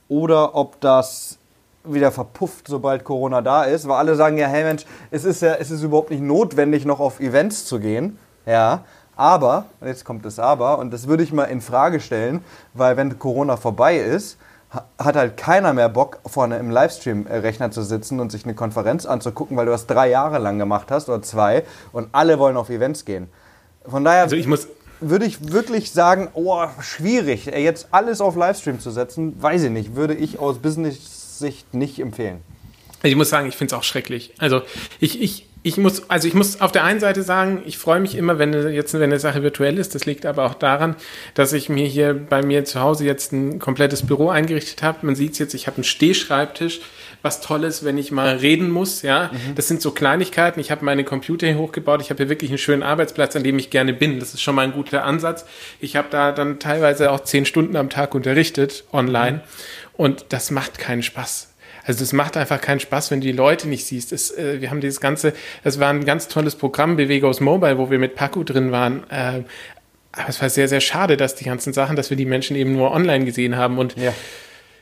oder 0.07 0.55
ob 0.55 0.79
das 0.81 1.37
wieder 1.83 2.11
verpufft, 2.11 2.67
sobald 2.67 3.03
Corona 3.03 3.41
da 3.41 3.63
ist, 3.63 3.87
weil 3.87 3.97
alle 3.97 4.15
sagen 4.15 4.37
ja, 4.37 4.47
hey 4.47 4.63
Mensch, 4.63 4.85
es 5.11 5.23
ist 5.23 5.41
ja, 5.41 5.55
es 5.55 5.71
ist 5.71 5.83
überhaupt 5.83 6.09
nicht 6.09 6.21
notwendig, 6.21 6.85
noch 6.85 6.99
auf 6.99 7.19
Events 7.19 7.65
zu 7.65 7.79
gehen, 7.79 8.17
ja. 8.45 8.83
Aber, 9.17 9.67
jetzt 9.81 10.03
kommt 10.03 10.25
das 10.25 10.39
Aber, 10.39 10.77
und 10.77 10.91
das 10.91 11.07
würde 11.07 11.23
ich 11.23 11.31
mal 11.31 11.45
in 11.45 11.61
Frage 11.61 12.01
stellen, 12.01 12.43
weil 12.73 12.97
wenn 12.97 13.17
Corona 13.17 13.55
vorbei 13.55 13.97
ist, 13.97 14.37
hat 14.99 15.15
halt 15.15 15.37
keiner 15.37 15.73
mehr 15.73 15.87
Bock, 15.87 16.19
vorne 16.25 16.57
im 16.57 16.69
Livestream-Rechner 16.69 17.71
zu 17.71 17.81
sitzen 17.81 18.19
und 18.19 18.31
sich 18.31 18.43
eine 18.43 18.55
Konferenz 18.55 19.05
anzugucken, 19.05 19.55
weil 19.55 19.65
du 19.65 19.71
das 19.71 19.87
drei 19.87 20.09
Jahre 20.09 20.39
lang 20.39 20.59
gemacht 20.59 20.91
hast 20.91 21.07
oder 21.07 21.21
zwei 21.21 21.63
und 21.93 22.09
alle 22.11 22.39
wollen 22.39 22.57
auf 22.57 22.69
Events 22.69 23.05
gehen. 23.05 23.29
Von 23.87 24.03
daher 24.03 24.23
also 24.23 24.35
ich 24.35 24.47
muss 24.47 24.67
würde 24.99 25.25
ich 25.25 25.51
wirklich 25.51 25.91
sagen, 25.91 26.29
oh, 26.34 26.65
schwierig, 26.81 27.45
jetzt 27.45 27.88
alles 27.91 28.21
auf 28.21 28.36
Livestream 28.36 28.79
zu 28.79 28.91
setzen, 28.91 29.41
weiß 29.41 29.63
ich 29.63 29.71
nicht, 29.71 29.95
würde 29.95 30.13
ich 30.13 30.39
aus 30.39 30.60
Business 30.60 31.39
Sicht 31.39 31.73
nicht 31.73 31.99
empfehlen. 31.99 32.41
Ich 33.03 33.15
muss 33.15 33.29
sagen, 33.29 33.47
ich 33.47 33.55
finde 33.55 33.75
es 33.75 33.79
auch 33.79 33.84
schrecklich. 33.84 34.34
Also 34.38 34.62
ich, 34.99 35.21
ich, 35.21 35.45
ich 35.63 35.77
muss, 35.77 36.10
also 36.10 36.27
ich 36.27 36.34
muss 36.34 36.62
auf 36.62 36.71
der 36.71 36.84
einen 36.84 36.99
Seite 36.99 37.23
sagen, 37.23 37.62
ich 37.65 37.77
freue 37.77 37.99
mich 37.99 38.15
immer, 38.15 38.39
wenn 38.39 38.53
jetzt 38.71 38.93
wenn 38.93 39.03
eine 39.03 39.19
Sache 39.19 39.43
virtuell 39.43 39.77
ist. 39.77 39.95
Das 39.95 40.05
liegt 40.05 40.25
aber 40.25 40.45
auch 40.45 40.55
daran, 40.55 40.95
dass 41.34 41.53
ich 41.53 41.69
mir 41.69 41.86
hier 41.86 42.13
bei 42.13 42.43
mir 42.43 42.65
zu 42.65 42.81
Hause 42.81 43.05
jetzt 43.05 43.31
ein 43.31 43.60
komplettes 43.60 44.05
Büro 44.05 44.29
eingerichtet 44.29 44.81
habe. 44.81 45.05
Man 45.05 45.15
sieht 45.15 45.34
es 45.34 45.39
jetzt, 45.39 45.53
ich 45.53 45.67
habe 45.67 45.77
einen 45.77 45.84
Stehschreibtisch, 45.84 46.81
was 47.25 47.41
Tolles, 47.41 47.83
wenn 47.83 47.97
ich 47.97 48.11
mal 48.11 48.38
reden 48.38 48.69
muss. 48.69 49.01
Ja, 49.01 49.31
mhm. 49.33 49.55
das 49.55 49.67
sind 49.67 49.81
so 49.81 49.91
Kleinigkeiten. 49.91 50.61
Ich 50.61 50.71
habe 50.71 50.85
meine 50.85 51.03
Computer 51.03 51.47
hier 51.47 51.57
hochgebaut. 51.57 51.99
Ich 52.01 52.09
habe 52.11 52.23
hier 52.23 52.29
wirklich 52.29 52.51
einen 52.51 52.57
schönen 52.57 52.83
Arbeitsplatz, 52.83 53.35
an 53.35 53.43
dem 53.43 53.59
ich 53.59 53.69
gerne 53.69 53.93
bin. 53.93 54.19
Das 54.19 54.33
ist 54.33 54.41
schon 54.41 54.55
mal 54.55 54.61
ein 54.61 54.71
guter 54.71 55.03
Ansatz. 55.03 55.45
Ich 55.81 55.97
habe 55.97 56.07
da 56.09 56.31
dann 56.31 56.59
teilweise 56.59 57.11
auch 57.11 57.19
zehn 57.19 57.45
Stunden 57.45 57.75
am 57.75 57.89
Tag 57.89 58.15
unterrichtet 58.15 58.85
online. 58.93 59.38
Mhm. 59.38 59.41
Und 59.97 60.25
das 60.29 60.51
macht 60.51 60.77
keinen 60.77 61.03
Spaß. 61.03 61.51
Also 61.85 61.99
das 61.99 62.13
macht 62.13 62.38
einfach 62.38 62.61
keinen 62.61 62.79
Spaß, 62.79 63.11
wenn 63.11 63.21
du 63.21 63.27
die 63.27 63.33
Leute 63.33 63.67
nicht 63.67 63.85
siehst. 63.85 64.11
Das, 64.11 64.31
äh, 64.31 64.61
wir 64.61 64.71
haben 64.71 64.81
dieses 64.81 65.01
ganze, 65.01 65.33
das 65.63 65.79
war 65.79 65.89
ein 65.89 66.05
ganz 66.05 66.27
tolles 66.27 66.55
Programm, 66.55 66.95
Bewegos 66.95 67.41
Mobile, 67.41 67.77
wo 67.77 67.91
wir 67.91 67.99
mit 67.99 68.15
Paco 68.15 68.43
drin 68.43 68.71
waren. 68.71 69.03
Äh, 69.09 69.43
aber 70.11 70.29
es 70.29 70.41
war 70.41 70.49
sehr, 70.49 70.67
sehr 70.67 70.81
schade, 70.81 71.17
dass 71.17 71.35
die 71.35 71.43
ganzen 71.43 71.73
Sachen, 71.73 71.95
dass 71.95 72.09
wir 72.09 72.17
die 72.17 72.25
Menschen 72.25 72.55
eben 72.55 72.73
nur 72.73 72.91
online 72.91 73.25
gesehen 73.25 73.57
haben. 73.57 73.77
Und 73.77 73.97
ja, 73.97 74.13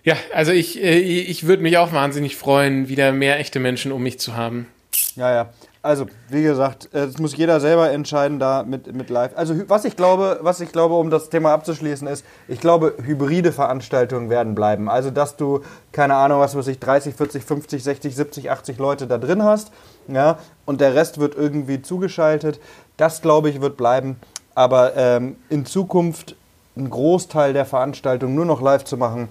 ja 0.03 0.15
also 0.33 0.51
ich, 0.51 0.81
äh, 0.81 0.99
ich 0.99 1.47
würde 1.47 1.63
mich 1.63 1.77
auch 1.77 1.93
wahnsinnig 1.93 2.35
freuen, 2.35 2.87
wieder 2.89 3.11
mehr 3.11 3.39
echte 3.39 3.59
Menschen 3.59 3.91
um 3.91 4.03
mich 4.03 4.19
zu 4.19 4.35
haben. 4.35 4.67
Ja, 5.15 5.33
ja. 5.33 5.49
Also, 5.85 6.05
wie 6.29 6.43
gesagt, 6.43 6.85
äh, 6.93 7.07
das 7.07 7.17
muss 7.17 7.35
jeder 7.35 7.59
selber 7.59 7.91
entscheiden 7.91 8.39
da 8.39 8.63
mit, 8.63 8.95
mit 8.95 9.09
live. 9.09 9.31
Also, 9.35 9.53
was 9.67 9.83
ich 9.83 9.97
glaube, 9.97 10.39
was 10.41 10.61
ich 10.61 10.71
glaube, 10.71 10.95
um 10.95 11.09
das 11.09 11.29
Thema 11.29 11.51
abzuschließen, 11.51 12.07
ist, 12.07 12.23
ich 12.47 12.61
glaube, 12.61 12.93
hybride 13.03 13.51
Veranstaltungen 13.51 14.29
werden 14.29 14.55
bleiben. 14.55 14.89
Also, 14.89 15.11
dass 15.11 15.35
du, 15.35 15.59
keine 15.91 16.15
Ahnung, 16.15 16.39
was 16.39 16.55
weiß 16.55 16.67
ich, 16.67 16.79
30, 16.79 17.15
40, 17.15 17.43
50, 17.43 17.83
60, 17.83 18.15
70, 18.15 18.51
80 18.51 18.77
Leute 18.77 19.07
da 19.07 19.17
drin 19.17 19.43
hast, 19.43 19.73
ja, 20.07 20.39
und 20.65 20.79
der 20.79 20.95
Rest 20.95 21.19
wird 21.19 21.35
irgendwie 21.35 21.81
zugeschaltet. 21.81 22.61
Das, 22.95 23.21
glaube 23.21 23.49
ich, 23.49 23.59
wird 23.59 23.75
bleiben. 23.75 24.15
Aber 24.55 24.95
ähm, 24.95 25.35
in 25.49 25.65
Zukunft 25.65 26.37
einen 26.77 26.91
Großteil 26.91 27.51
der 27.51 27.65
Veranstaltung 27.65 28.35
nur 28.35 28.45
noch 28.45 28.61
live 28.61 28.85
zu 28.85 28.95
machen, 28.95 29.27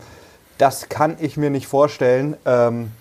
das 0.63 0.89
kann 0.89 1.17
ich 1.19 1.37
mir 1.37 1.51
nicht 1.51 1.67
vorstellen. 1.67 2.37
Ähm, 2.47 2.93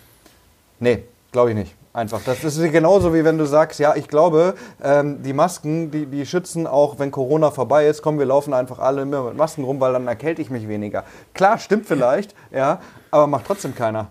nee, 0.79 1.03
glaube 1.31 1.51
ich 1.51 1.55
nicht. 1.55 1.75
Einfach. 1.93 2.21
Das 2.25 2.43
ist 2.43 2.59
genauso 2.71 3.13
wie 3.13 3.23
wenn 3.23 3.37
du 3.37 3.45
sagst, 3.45 3.79
ja, 3.79 3.95
ich 3.95 4.07
glaube, 4.07 4.55
ähm, 4.81 5.21
die 5.21 5.33
Masken, 5.33 5.91
die, 5.91 6.07
die 6.07 6.25
schützen 6.25 6.65
auch, 6.65 6.97
wenn 6.97 7.11
Corona 7.11 7.51
vorbei 7.51 7.85
ist, 7.85 8.01
komm, 8.01 8.17
wir 8.17 8.25
laufen 8.25 8.55
einfach 8.55 8.79
alle 8.79 9.03
immer 9.03 9.25
mit 9.25 9.37
Masken 9.37 9.63
rum, 9.63 9.79
weil 9.79 9.93
dann 9.93 10.07
erkälte 10.07 10.41
ich 10.41 10.49
mich 10.49 10.67
weniger. 10.67 11.03
Klar, 11.35 11.59
stimmt 11.59 11.85
vielleicht, 11.85 12.33
ja, 12.49 12.81
aber 13.11 13.27
macht 13.27 13.45
trotzdem 13.45 13.75
keiner. 13.75 14.09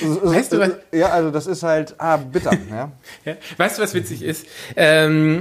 Weißt 0.00 0.52
du, 0.52 0.60
was? 0.60 0.70
Ja, 0.90 1.08
also 1.08 1.30
das 1.30 1.46
ist 1.46 1.62
halt, 1.62 1.96
ah, 1.98 2.16
bitter. 2.16 2.52
Ja. 2.70 2.92
ja. 3.26 3.34
Weißt 3.58 3.76
du, 3.76 3.82
was 3.82 3.92
witzig 3.92 4.22
ist? 4.22 4.46
Ähm, 4.76 5.40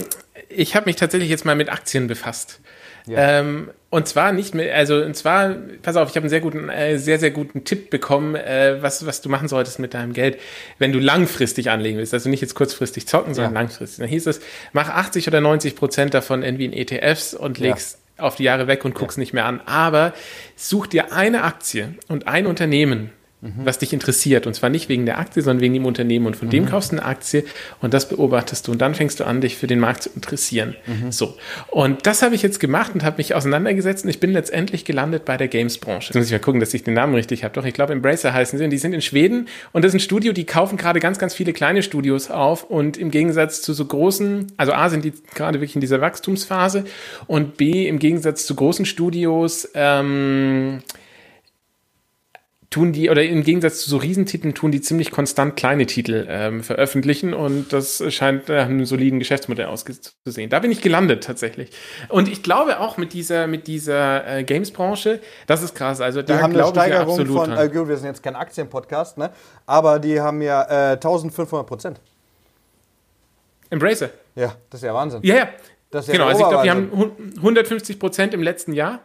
ich 0.49 0.75
habe 0.75 0.87
mich 0.87 0.97
tatsächlich 0.97 1.29
jetzt 1.29 1.45
mal 1.45 1.55
mit 1.55 1.71
Aktien 1.71 2.07
befasst. 2.07 2.59
Ja. 3.09 3.39
Ähm, 3.39 3.71
und 3.89 4.07
zwar 4.07 4.31
nicht 4.33 4.53
mehr, 4.53 4.75
also 4.75 5.01
und 5.01 5.15
zwar, 5.15 5.55
pass 5.81 5.95
auf, 5.95 6.09
ich 6.09 6.15
habe 6.15 6.25
einen 6.25 6.29
sehr 6.29 6.41
guten, 6.41 6.69
äh, 6.69 6.99
sehr, 6.99 7.17
sehr 7.17 7.31
guten 7.31 7.63
Tipp 7.63 7.89
bekommen, 7.89 8.35
äh, 8.35 8.77
was, 8.81 9.05
was 9.07 9.21
du 9.21 9.29
machen 9.29 9.47
solltest 9.47 9.79
mit 9.79 9.95
deinem 9.95 10.13
Geld, 10.13 10.39
wenn 10.77 10.91
du 10.91 10.99
langfristig 10.99 11.71
anlegen 11.71 11.97
willst. 11.97 12.13
Also 12.13 12.29
nicht 12.29 12.41
jetzt 12.41 12.53
kurzfristig 12.53 13.07
zocken, 13.07 13.33
sondern 13.33 13.53
ja. 13.53 13.59
langfristig. 13.61 13.99
Dann 13.99 14.09
hieß 14.09 14.27
es, 14.27 14.41
mach 14.73 14.89
80 14.89 15.27
oder 15.27 15.41
90 15.41 15.75
Prozent 15.75 16.13
davon 16.13 16.43
irgendwie 16.43 16.65
in 16.65 16.73
ETFs 16.73 17.33
und 17.33 17.57
legst 17.57 17.97
ja. 18.17 18.25
auf 18.25 18.35
die 18.35 18.43
Jahre 18.43 18.67
weg 18.67 18.85
und 18.85 18.93
guckst 18.93 19.17
nicht 19.17 19.33
mehr 19.33 19.45
an. 19.45 19.59
Aber 19.65 20.13
such 20.55 20.85
dir 20.85 21.11
eine 21.11 21.43
Aktie 21.43 21.95
und 22.07 22.27
ein 22.27 22.45
Unternehmen, 22.45 23.11
mhm. 23.41 23.65
was 23.65 23.79
dich 23.79 23.93
interessiert. 23.93 24.47
Und 24.47 24.53
zwar 24.53 24.69
nicht 24.69 24.89
wegen 24.89 25.05
der 25.05 25.19
Aktie, 25.19 25.41
sondern 25.41 25.61
wegen 25.61 25.73
dem 25.73 25.85
Unternehmen. 25.85 26.25
Und 26.25 26.35
von 26.35 26.47
mhm. 26.47 26.51
dem 26.51 26.65
kaufst 26.65 26.91
du 26.91 26.97
eine 26.97 27.05
Aktie 27.05 27.45
und 27.81 27.93
das 27.93 28.09
beobachtest 28.09 28.67
du. 28.67 28.71
Und 28.71 28.79
dann 28.79 28.95
fängst 28.95 29.19
du 29.19 29.25
an, 29.25 29.41
dich 29.41 29.55
für 29.57 29.67
den 29.67 29.79
Markt 29.79 30.03
zu 30.03 30.09
interessieren. 30.13 30.75
Mhm. 30.85 31.11
So. 31.11 31.37
Und 31.67 32.05
das 32.05 32.21
habe 32.21 32.35
ich 32.35 32.41
jetzt 32.41 32.59
gemacht 32.59 32.91
und 32.93 33.03
habe 33.03 33.17
mich 33.17 33.35
auseinandergesetzt 33.35 34.03
und 34.03 34.09
ich 34.09 34.19
bin 34.19 34.31
letztendlich 34.31 34.85
gelandet 34.85 35.25
bei 35.25 35.37
der 35.37 35.47
Games-Branche. 35.47 36.09
Jetzt 36.09 36.15
muss 36.15 36.25
ich 36.25 36.31
mal 36.31 36.39
gucken, 36.39 36.59
dass 36.59 36.73
ich 36.73 36.83
den 36.83 36.93
Namen 36.93 37.15
richtig 37.15 37.43
habe. 37.43 37.53
Doch, 37.53 37.65
ich 37.65 37.73
glaube, 37.73 37.93
Embracer 37.93 38.33
heißen 38.33 38.57
sie. 38.57 38.65
Und 38.65 38.71
die 38.71 38.77
sind 38.77 38.93
in 38.93 39.01
Schweden 39.01 39.47
und 39.71 39.83
das 39.83 39.89
ist 39.89 39.95
ein 39.95 39.99
Studio, 40.01 40.33
die 40.33 40.45
kaufen 40.45 40.77
gerade 40.77 40.99
ganz, 40.99 41.19
ganz 41.19 41.33
viele 41.33 41.53
kleine 41.53 41.83
Studios 41.83 42.29
auf. 42.29 42.63
Und 42.63 42.97
im 42.97 43.11
Gegensatz 43.11 43.61
zu 43.61 43.73
so 43.73 43.85
großen, 43.85 44.51
also 44.57 44.73
A, 44.73 44.89
sind 44.89 45.05
die 45.05 45.13
gerade 45.33 45.59
wirklich 45.59 45.75
in 45.75 45.81
dieser 45.81 46.01
Wachstumsphase 46.01 46.85
und 47.27 47.57
B, 47.57 47.87
im 47.87 47.99
Gegensatz 47.99 48.45
zu 48.45 48.55
großen 48.55 48.85
Studios, 48.85 49.69
ähm, 49.73 50.81
tun 52.69 52.93
die, 52.93 53.09
oder 53.09 53.23
im 53.23 53.43
Gegensatz 53.43 53.81
zu 53.81 53.89
so 53.89 53.97
Riesentiteln, 53.97 54.53
tun 54.53 54.71
die 54.71 54.81
ziemlich 54.81 55.09
konstant 55.09 55.55
kleine 55.55 55.87
Titel 55.87 56.27
ähm, 56.29 56.63
veröffentlichen 56.63 57.33
und 57.33 57.73
das 57.73 58.03
scheint 58.13 58.47
nach 58.47 58.65
einem 58.65 58.85
soliden 58.85 59.17
Geschäftsmodell 59.17 59.65
auszusehen. 59.65 60.49
Da 60.51 60.59
bin 60.59 60.71
ich 60.71 60.81
gelandet 60.81 61.23
tatsächlich. 61.23 61.71
Und 62.09 62.27
ich 62.27 62.43
glaube 62.43 62.79
auch 62.79 62.97
mit 62.97 63.13
dieser, 63.13 63.47
mit 63.47 63.65
dieser 63.65 64.27
äh, 64.27 64.43
Games-Branche, 64.43 65.19
das 65.47 65.63
ist 65.63 65.73
krass. 65.73 65.99
Also 65.99 66.21
da 66.21 66.35
die 66.35 66.43
haben 66.43 66.53
eine 66.53 66.67
Steigerung 66.67 67.25
von, 67.25 67.57
äh, 67.57 67.69
gut, 67.69 67.87
wir 67.87 67.97
sind 67.97 68.07
jetzt 68.07 68.21
kein 68.21 68.35
Aktienpodcast, 68.35 69.17
ne? 69.17 69.31
aber 69.65 69.97
die 69.97 70.21
haben 70.21 70.41
ja 70.41 70.91
äh, 70.91 70.93
1500 70.93 71.65
Prozent. 71.65 72.01
Embracer. 73.71 74.11
Ja, 74.35 74.55
das 74.69 74.81
ist 74.81 74.85
ja 74.85 74.93
Wahnsinn. 74.93 75.21
Ja, 75.23 75.35
ja. 75.35 75.49
Das 75.91 76.07
ist 76.07 76.09
ja 76.09 76.13
genau, 76.13 76.27
also 76.27 76.41
ich 76.41 76.49
glaube, 76.49 76.63
die 76.63 76.69
haben 76.69 77.35
150 77.37 77.97
Prozent 77.99 78.35
im 78.35 78.43
letzten 78.43 78.73
Jahr. 78.73 78.99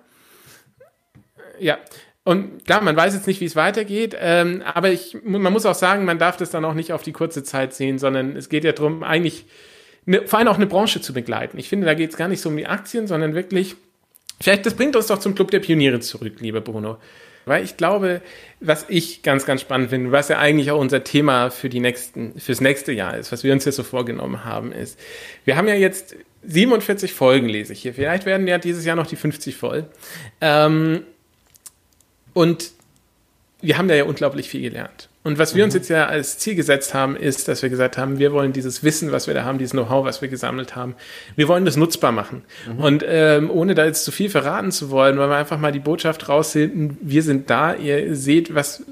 Ja, 1.58 1.78
und 2.24 2.64
klar, 2.64 2.80
man 2.80 2.96
weiß 2.96 3.14
jetzt 3.14 3.26
nicht, 3.26 3.40
wie 3.40 3.44
es 3.44 3.54
weitergeht, 3.54 4.16
ähm, 4.18 4.62
aber 4.64 4.90
ich, 4.90 5.18
man 5.22 5.52
muss 5.52 5.66
auch 5.66 5.74
sagen, 5.74 6.06
man 6.06 6.18
darf 6.18 6.38
das 6.38 6.50
dann 6.50 6.64
auch 6.64 6.72
nicht 6.72 6.92
auf 6.92 7.02
die 7.02 7.12
kurze 7.12 7.42
Zeit 7.42 7.74
sehen, 7.74 7.98
sondern 7.98 8.34
es 8.34 8.48
geht 8.48 8.64
ja 8.64 8.72
darum, 8.72 9.02
eigentlich 9.02 9.44
eine, 10.06 10.26
vor 10.26 10.38
allem 10.38 10.48
auch 10.48 10.56
eine 10.56 10.66
Branche 10.66 11.02
zu 11.02 11.12
begleiten. 11.12 11.58
Ich 11.58 11.68
finde, 11.68 11.86
da 11.86 11.92
geht 11.92 12.10
es 12.10 12.16
gar 12.16 12.28
nicht 12.28 12.40
so 12.40 12.48
um 12.48 12.56
die 12.56 12.66
Aktien, 12.66 13.06
sondern 13.06 13.34
wirklich, 13.34 13.76
vielleicht, 14.40 14.64
das 14.64 14.74
bringt 14.74 14.96
uns 14.96 15.08
doch 15.08 15.18
zum 15.18 15.34
Club 15.34 15.50
der 15.50 15.60
Pioniere 15.60 16.00
zurück, 16.00 16.36
lieber 16.40 16.62
Bruno. 16.62 16.96
Weil 17.46 17.62
ich 17.62 17.76
glaube, 17.76 18.22
was 18.60 18.86
ich 18.88 19.22
ganz, 19.22 19.44
ganz 19.44 19.60
spannend 19.60 19.90
finde, 19.90 20.10
was 20.10 20.28
ja 20.28 20.38
eigentlich 20.38 20.70
auch 20.70 20.80
unser 20.80 21.04
Thema 21.04 21.50
für 21.50 21.68
die 21.68 21.80
nächsten, 21.80 22.40
fürs 22.40 22.62
nächste 22.62 22.92
Jahr 22.92 23.18
ist, 23.18 23.32
was 23.32 23.44
wir 23.44 23.52
uns 23.52 23.66
jetzt 23.66 23.76
so 23.76 23.82
vorgenommen 23.82 24.44
haben, 24.44 24.72
ist, 24.72 24.98
wir 25.44 25.58
haben 25.58 25.68
ja 25.68 25.74
jetzt 25.74 26.16
47 26.42 27.12
Folgen, 27.12 27.48
lese 27.48 27.74
ich 27.74 27.82
hier. 27.82 27.92
Vielleicht 27.92 28.24
werden 28.24 28.46
ja 28.46 28.56
dieses 28.56 28.86
Jahr 28.86 28.96
noch 28.96 29.06
die 29.06 29.16
50 29.16 29.56
voll. 29.56 29.86
Ähm, 30.40 31.04
und 32.34 32.72
wir 33.62 33.78
haben 33.78 33.88
da 33.88 33.94
ja 33.94 34.04
unglaublich 34.04 34.48
viel 34.48 34.60
gelernt. 34.60 35.08
Und 35.22 35.38
was 35.38 35.54
wir 35.54 35.64
uns 35.64 35.72
mhm. 35.72 35.80
jetzt 35.80 35.88
ja 35.88 36.04
als 36.04 36.38
Ziel 36.38 36.54
gesetzt 36.54 36.92
haben, 36.92 37.16
ist, 37.16 37.48
dass 37.48 37.62
wir 37.62 37.70
gesagt 37.70 37.96
haben, 37.96 38.18
wir 38.18 38.30
wollen 38.32 38.52
dieses 38.52 38.84
Wissen, 38.84 39.10
was 39.10 39.26
wir 39.26 39.32
da 39.32 39.44
haben, 39.44 39.56
dieses 39.56 39.72
Know-how, 39.72 40.04
was 40.04 40.20
wir 40.20 40.28
gesammelt 40.28 40.76
haben, 40.76 40.94
wir 41.34 41.48
wollen 41.48 41.64
das 41.64 41.78
nutzbar 41.78 42.12
machen. 42.12 42.42
Mhm. 42.68 42.78
Und 42.78 43.04
ähm, 43.08 43.50
ohne 43.50 43.74
da 43.74 43.86
jetzt 43.86 44.04
zu 44.04 44.12
viel 44.12 44.28
verraten 44.28 44.70
zu 44.70 44.90
wollen, 44.90 45.16
wollen 45.16 45.30
wir 45.30 45.36
einfach 45.36 45.58
mal 45.58 45.72
die 45.72 45.78
Botschaft 45.78 46.28
raussenden, 46.28 46.98
wir 47.00 47.22
sind 47.22 47.48
da, 47.48 47.74
ihr 47.74 48.14
seht, 48.14 48.54
was, 48.54 48.84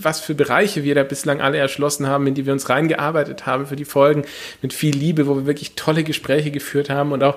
was 0.00 0.20
für 0.20 0.34
Bereiche 0.34 0.84
wir 0.84 0.94
da 0.94 1.02
bislang 1.02 1.40
alle 1.40 1.58
erschlossen 1.58 2.06
haben, 2.06 2.26
in 2.26 2.34
die 2.34 2.46
wir 2.46 2.52
uns 2.52 2.68
reingearbeitet 2.68 3.46
haben 3.46 3.66
für 3.66 3.76
die 3.76 3.84
Folgen, 3.84 4.24
mit 4.62 4.72
viel 4.72 4.94
Liebe, 4.94 5.26
wo 5.26 5.36
wir 5.36 5.46
wirklich 5.46 5.74
tolle 5.74 6.04
Gespräche 6.04 6.50
geführt 6.50 6.90
haben 6.90 7.12
und 7.12 7.22
auch 7.22 7.36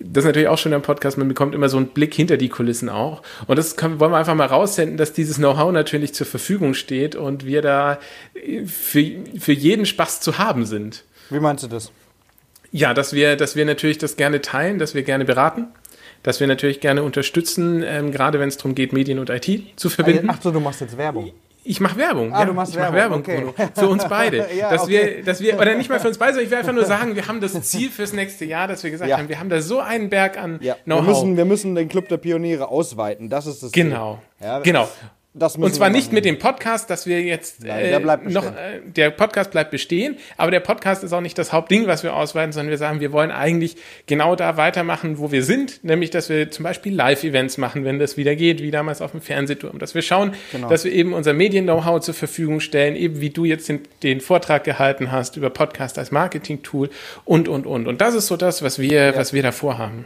das 0.00 0.24
ist 0.24 0.26
natürlich 0.26 0.48
auch 0.48 0.58
schon 0.58 0.72
im 0.72 0.82
Podcast, 0.82 1.18
man 1.18 1.28
bekommt 1.28 1.54
immer 1.54 1.68
so 1.68 1.76
einen 1.76 1.88
Blick 1.88 2.14
hinter 2.14 2.36
die 2.36 2.48
Kulissen 2.48 2.88
auch. 2.88 3.22
Und 3.46 3.58
das 3.58 3.76
können, 3.76 4.00
wollen 4.00 4.12
wir 4.12 4.18
einfach 4.18 4.34
mal 4.34 4.46
raussenden, 4.46 4.96
dass 4.96 5.12
dieses 5.12 5.36
Know-how 5.36 5.72
natürlich 5.72 6.14
zur 6.14 6.26
Verfügung 6.26 6.74
steht 6.74 7.16
und 7.16 7.46
wir 7.46 7.62
da 7.62 7.98
für, 8.66 9.12
für 9.38 9.52
jeden 9.52 9.86
Spaß 9.86 10.20
zu 10.20 10.38
haben 10.38 10.66
sind. 10.66 11.04
Wie 11.30 11.40
meinst 11.40 11.64
du 11.64 11.68
das? 11.68 11.90
Ja, 12.70 12.92
dass 12.92 13.12
wir, 13.12 13.36
dass 13.36 13.56
wir 13.56 13.64
natürlich 13.64 13.98
das 13.98 14.16
gerne 14.16 14.40
teilen, 14.40 14.78
dass 14.78 14.94
wir 14.94 15.04
gerne 15.04 15.24
beraten, 15.24 15.68
dass 16.22 16.40
wir 16.40 16.46
natürlich 16.46 16.80
gerne 16.80 17.02
unterstützen, 17.02 17.84
ähm, 17.86 18.10
gerade 18.10 18.40
wenn 18.40 18.48
es 18.48 18.56
darum 18.56 18.74
geht, 18.74 18.92
Medien 18.92 19.18
und 19.18 19.30
IT 19.30 19.48
zu 19.76 19.88
verbinden. 19.90 20.28
Ach 20.30 20.42
so, 20.42 20.50
du 20.50 20.60
machst 20.60 20.80
jetzt 20.80 20.96
Werbung. 20.96 21.32
Ich 21.64 21.80
mache 21.80 21.96
Werbung. 21.96 22.32
Ah, 22.32 22.40
ja, 22.40 22.44
du 22.44 22.52
machst 22.52 22.72
ich 22.72 22.78
Werbung, 22.78 23.20
mach 23.20 23.26
Werbung 23.26 23.48
okay. 23.48 23.68
Für 23.74 23.88
uns 23.88 24.06
beide. 24.06 24.46
ja, 24.56 24.70
dass, 24.70 24.82
okay. 24.82 25.16
wir, 25.16 25.24
dass 25.24 25.40
wir, 25.40 25.58
oder 25.58 25.74
nicht 25.74 25.88
mal 25.88 25.98
für 25.98 26.08
uns 26.08 26.18
beide, 26.18 26.34
sondern 26.34 26.44
ich 26.44 26.50
will 26.50 26.58
einfach 26.58 26.72
nur 26.72 26.84
sagen, 26.84 27.16
wir 27.16 27.26
haben 27.26 27.40
das 27.40 27.60
Ziel 27.62 27.90
fürs 27.90 28.12
nächste 28.12 28.44
Jahr, 28.44 28.68
dass 28.68 28.84
wir 28.84 28.90
gesagt 28.90 29.10
ja. 29.10 29.18
haben, 29.18 29.28
wir 29.28 29.40
haben 29.40 29.48
da 29.48 29.60
so 29.62 29.80
einen 29.80 30.10
Berg 30.10 30.38
an 30.38 30.58
ja. 30.60 30.76
Know-how. 30.84 31.06
Wir 31.06 31.08
müssen, 31.08 31.36
wir 31.36 31.44
müssen 31.44 31.74
den 31.74 31.88
Club 31.88 32.08
der 32.08 32.18
Pioniere 32.18 32.68
ausweiten. 32.68 33.30
Das 33.30 33.46
ist 33.46 33.62
das 33.62 33.72
Genau. 33.72 34.20
Ziel. 34.38 34.46
Ja, 34.46 34.58
genau 34.60 34.88
und 35.34 35.74
zwar 35.74 35.90
nicht 35.90 36.12
mit 36.12 36.24
dem 36.24 36.38
Podcast, 36.38 36.88
dass 36.90 37.06
wir 37.06 37.20
jetzt 37.22 37.64
Nein, 37.64 37.90
der 37.90 38.00
äh, 38.00 38.30
noch 38.30 38.44
äh, 38.44 38.80
der 38.84 39.10
Podcast 39.10 39.50
bleibt 39.50 39.72
bestehen, 39.72 40.16
aber 40.36 40.52
der 40.52 40.60
Podcast 40.60 41.02
ist 41.02 41.12
auch 41.12 41.20
nicht 41.20 41.36
das 41.36 41.52
Hauptding, 41.52 41.88
was 41.88 42.04
wir 42.04 42.14
ausweiten, 42.14 42.52
sondern 42.52 42.70
wir 42.70 42.78
sagen, 42.78 43.00
wir 43.00 43.10
wollen 43.10 43.32
eigentlich 43.32 43.76
genau 44.06 44.36
da 44.36 44.56
weitermachen, 44.56 45.18
wo 45.18 45.32
wir 45.32 45.42
sind, 45.42 45.82
nämlich 45.82 46.10
dass 46.10 46.28
wir 46.28 46.52
zum 46.52 46.62
Beispiel 46.62 46.94
Live-Events 46.94 47.58
machen, 47.58 47.84
wenn 47.84 47.98
das 47.98 48.16
wieder 48.16 48.36
geht, 48.36 48.62
wie 48.62 48.70
damals 48.70 49.02
auf 49.02 49.10
dem 49.10 49.20
Fernsehturm, 49.20 49.80
dass 49.80 49.96
wir 49.96 50.02
schauen, 50.02 50.34
genau. 50.52 50.68
dass 50.68 50.84
wir 50.84 50.92
eben 50.92 51.12
unser 51.12 51.32
Medien-Know-how 51.32 52.00
zur 52.00 52.14
Verfügung 52.14 52.60
stellen, 52.60 52.94
eben 52.94 53.20
wie 53.20 53.30
du 53.30 53.44
jetzt 53.44 53.68
den, 53.68 53.80
den, 54.04 54.20
Vortrag 54.20 54.62
gehalten 54.62 55.10
hast 55.10 55.36
über 55.36 55.50
Podcast 55.50 55.98
als 55.98 56.12
Marketing-Tool 56.12 56.90
und 57.24 57.48
und 57.48 57.66
und 57.66 57.88
und 57.88 58.00
das 58.00 58.14
ist 58.14 58.28
so 58.28 58.36
das, 58.36 58.62
was 58.62 58.78
wir 58.78 59.06
ja. 59.06 59.16
was 59.16 59.32
wir 59.32 59.42
davor 59.42 59.78
haben. 59.78 60.04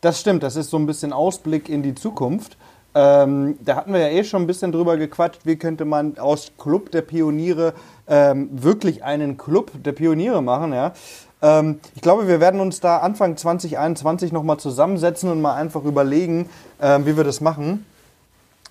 Das 0.00 0.20
stimmt, 0.20 0.42
das 0.42 0.56
ist 0.56 0.70
so 0.70 0.78
ein 0.78 0.86
bisschen 0.86 1.12
Ausblick 1.12 1.68
in 1.68 1.84
die 1.84 1.94
Zukunft. 1.94 2.56
Ähm, 2.94 3.56
da 3.64 3.76
hatten 3.76 3.92
wir 3.92 4.00
ja 4.00 4.08
eh 4.08 4.24
schon 4.24 4.42
ein 4.42 4.46
bisschen 4.46 4.70
drüber 4.70 4.96
gequatscht, 4.96 5.40
wie 5.44 5.56
könnte 5.56 5.84
man 5.84 6.18
aus 6.18 6.52
Club 6.58 6.90
der 6.90 7.02
Pioniere 7.02 7.72
ähm, 8.06 8.50
wirklich 8.52 9.02
einen 9.02 9.38
Club 9.38 9.70
der 9.82 9.92
Pioniere 9.92 10.42
machen. 10.42 10.72
Ja? 10.74 10.92
Ähm, 11.40 11.80
ich 11.94 12.02
glaube, 12.02 12.28
wir 12.28 12.40
werden 12.40 12.60
uns 12.60 12.80
da 12.80 12.98
Anfang 12.98 13.36
2021 13.36 14.32
nochmal 14.32 14.58
zusammensetzen 14.58 15.30
und 15.30 15.40
mal 15.40 15.54
einfach 15.54 15.84
überlegen, 15.84 16.48
ähm, 16.80 17.06
wie 17.06 17.16
wir 17.16 17.24
das 17.24 17.40
machen. 17.40 17.86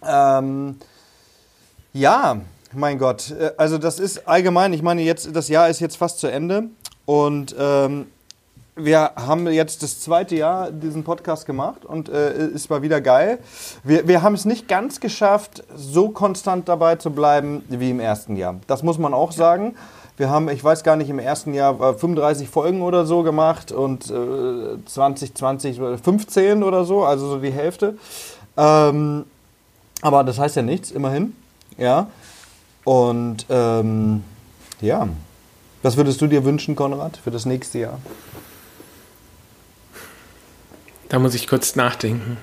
Ähm, 0.08 0.78
ja, 1.94 2.38
mein 2.74 3.00
Gott, 3.00 3.32
äh, 3.32 3.52
also 3.58 3.78
das 3.78 4.00
ist 4.00 4.28
allgemein, 4.28 4.74
ich 4.74 4.82
meine, 4.82 5.02
jetzt 5.02 5.36
das 5.36 5.50
Jahr 5.50 5.70
ist 5.70 5.80
jetzt 5.80 5.98
fast 5.98 6.20
zu 6.20 6.28
Ende 6.28 6.66
und 7.06 7.56
ähm, 7.60 8.08
wir 8.76 9.12
haben 9.16 9.48
jetzt 9.48 9.84
das 9.84 10.00
zweite 10.00 10.36
Jahr 10.36 10.72
diesen 10.72 11.04
Podcast 11.04 11.46
gemacht 11.46 11.84
und 11.86 12.10
äh, 12.10 12.32
es 12.32 12.70
war 12.70 12.82
wieder 12.82 13.02
geil. 13.02 13.40
Wir, 13.84 14.08
wir 14.08 14.22
haben 14.22 14.34
es 14.34 14.46
nicht 14.46 14.68
ganz 14.68 15.00
geschafft, 15.00 15.64
so 15.76 16.10
konstant 16.10 16.70
dabei 16.70 16.96
zu 16.96 17.12
bleiben 17.12 17.64
wie 17.68 17.90
im 17.90 18.00
ersten 18.00 18.36
Jahr. 18.36 18.56
Das 18.68 18.84
muss 18.84 18.98
man 18.98 19.14
auch 19.14 19.32
sagen. 19.32 19.76
Wir 20.18 20.30
haben, 20.30 20.50
ich 20.50 20.64
weiß 20.64 20.84
gar 20.84 20.96
nicht, 20.96 21.10
im 21.10 21.20
ersten 21.20 21.54
Jahr 21.54 21.78
35 21.96 22.48
Folgen 22.48 22.82
oder 22.82 23.06
so 23.06 23.24
gemacht 23.24 23.72
und 23.72 24.10
äh, 24.10 24.86
2020 24.86 25.80
15 26.02 26.64
oder 26.64 26.86
so, 26.86 27.04
also 27.04 27.28
so 27.28 27.40
die 27.40 27.52
Hälfte. 27.52 27.98
Ähm, 28.56 29.26
aber 30.02 30.24
das 30.24 30.40
heißt 30.40 30.56
ja 30.56 30.62
nichts, 30.62 30.92
immerhin. 30.92 31.36
Ja. 31.78 32.08
Und 32.84 33.46
ähm, 33.50 34.24
ja. 34.80 35.08
Was 35.84 35.98
würdest 35.98 36.22
du 36.22 36.28
dir 36.28 36.46
wünschen, 36.46 36.76
Konrad, 36.76 37.18
für 37.18 37.32
das 37.32 37.46
nächste 37.46 37.80
Jahr? 37.80 38.00
Da 41.12 41.19
muss 41.19 41.34
ich 41.34 41.45
kurz 41.45 41.76
nachdenken. 41.76 42.38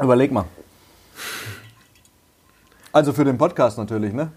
Überleg 0.00 0.32
mal. 0.32 0.46
Also 2.90 3.12
für 3.12 3.24
den 3.24 3.38
Podcast 3.38 3.78
natürlich, 3.78 4.12
ne? 4.12 4.32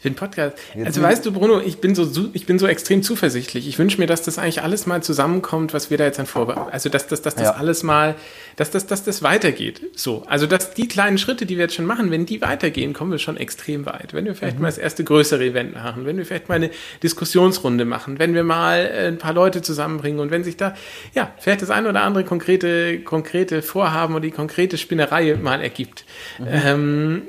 Für 0.00 0.10
den 0.10 0.14
Podcast. 0.14 0.58
Jetzt 0.74 0.86
also 0.86 1.02
weißt 1.02 1.24
du, 1.24 1.32
Bruno, 1.32 1.58
ich 1.58 1.78
bin 1.78 1.94
so, 1.94 2.28
ich 2.34 2.44
bin 2.44 2.58
so 2.58 2.66
extrem 2.66 3.02
zuversichtlich. 3.02 3.66
Ich 3.66 3.78
wünsche 3.78 3.98
mir, 3.98 4.06
dass 4.06 4.20
das 4.22 4.38
eigentlich 4.38 4.60
alles 4.60 4.86
mal 4.86 5.02
zusammenkommt, 5.02 5.72
was 5.72 5.88
wir 5.90 5.96
da 5.96 6.04
jetzt 6.04 6.20
an 6.20 6.26
Vorbereitung. 6.26 6.70
Also 6.70 6.90
dass, 6.90 7.06
dass, 7.06 7.22
dass 7.22 7.34
das 7.34 7.44
ja. 7.44 7.50
alles 7.52 7.82
mal, 7.82 8.14
dass 8.56 8.70
das, 8.70 8.86
dass 8.86 9.04
das 9.04 9.22
weitergeht. 9.22 9.80
So. 9.96 10.22
Also 10.26 10.46
dass 10.46 10.74
die 10.74 10.86
kleinen 10.86 11.16
Schritte, 11.16 11.46
die 11.46 11.56
wir 11.56 11.64
jetzt 11.64 11.74
schon 11.74 11.86
machen, 11.86 12.10
wenn 12.10 12.26
die 12.26 12.42
weitergehen, 12.42 12.92
kommen 12.92 13.10
wir 13.10 13.18
schon 13.18 13.38
extrem 13.38 13.86
weit. 13.86 14.12
Wenn 14.12 14.26
wir 14.26 14.34
vielleicht 14.34 14.56
mhm. 14.56 14.62
mal 14.62 14.68
das 14.68 14.76
erste 14.76 15.02
größere 15.02 15.42
Event 15.42 15.74
machen, 15.74 16.04
wenn 16.04 16.18
wir 16.18 16.26
vielleicht 16.26 16.50
mal 16.50 16.56
eine 16.56 16.70
Diskussionsrunde 17.02 17.86
machen, 17.86 18.18
wenn 18.18 18.34
wir 18.34 18.44
mal 18.44 18.80
äh, 18.80 19.06
ein 19.08 19.18
paar 19.18 19.32
Leute 19.32 19.62
zusammenbringen 19.62 20.20
und 20.20 20.30
wenn 20.30 20.44
sich 20.44 20.58
da, 20.58 20.74
ja, 21.14 21.32
vielleicht 21.38 21.62
das 21.62 21.70
ein 21.70 21.86
oder 21.86 22.02
andere 22.02 22.24
konkrete, 22.24 23.00
konkrete 23.00 23.62
Vorhaben 23.62 24.14
oder 24.14 24.22
die 24.22 24.30
konkrete 24.30 24.76
Spinnerei 24.76 25.36
mal 25.40 25.62
ergibt. 25.62 26.04
Mhm. 26.38 26.46
Ähm, 26.50 27.22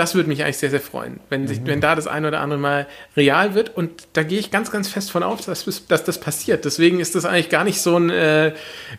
das 0.00 0.14
würde 0.14 0.30
mich 0.30 0.42
eigentlich 0.42 0.56
sehr, 0.56 0.70
sehr 0.70 0.80
freuen, 0.80 1.20
wenn, 1.28 1.46
sich, 1.46 1.60
mhm. 1.60 1.66
wenn 1.66 1.80
da 1.82 1.94
das 1.94 2.06
ein 2.06 2.24
oder 2.24 2.40
andere 2.40 2.58
mal 2.58 2.86
real 3.18 3.54
wird. 3.54 3.76
Und 3.76 4.08
da 4.14 4.22
gehe 4.22 4.38
ich 4.38 4.50
ganz, 4.50 4.70
ganz 4.70 4.88
fest 4.88 5.10
von 5.10 5.22
aus, 5.22 5.44
dass, 5.44 5.66
dass 5.88 6.04
das 6.04 6.18
passiert. 6.18 6.64
Deswegen 6.64 7.00
ist 7.00 7.14
das 7.14 7.26
eigentlich 7.26 7.50
gar 7.50 7.64
nicht 7.64 7.82
so 7.82 7.98
ein, 7.98 8.08
äh, 8.08 8.54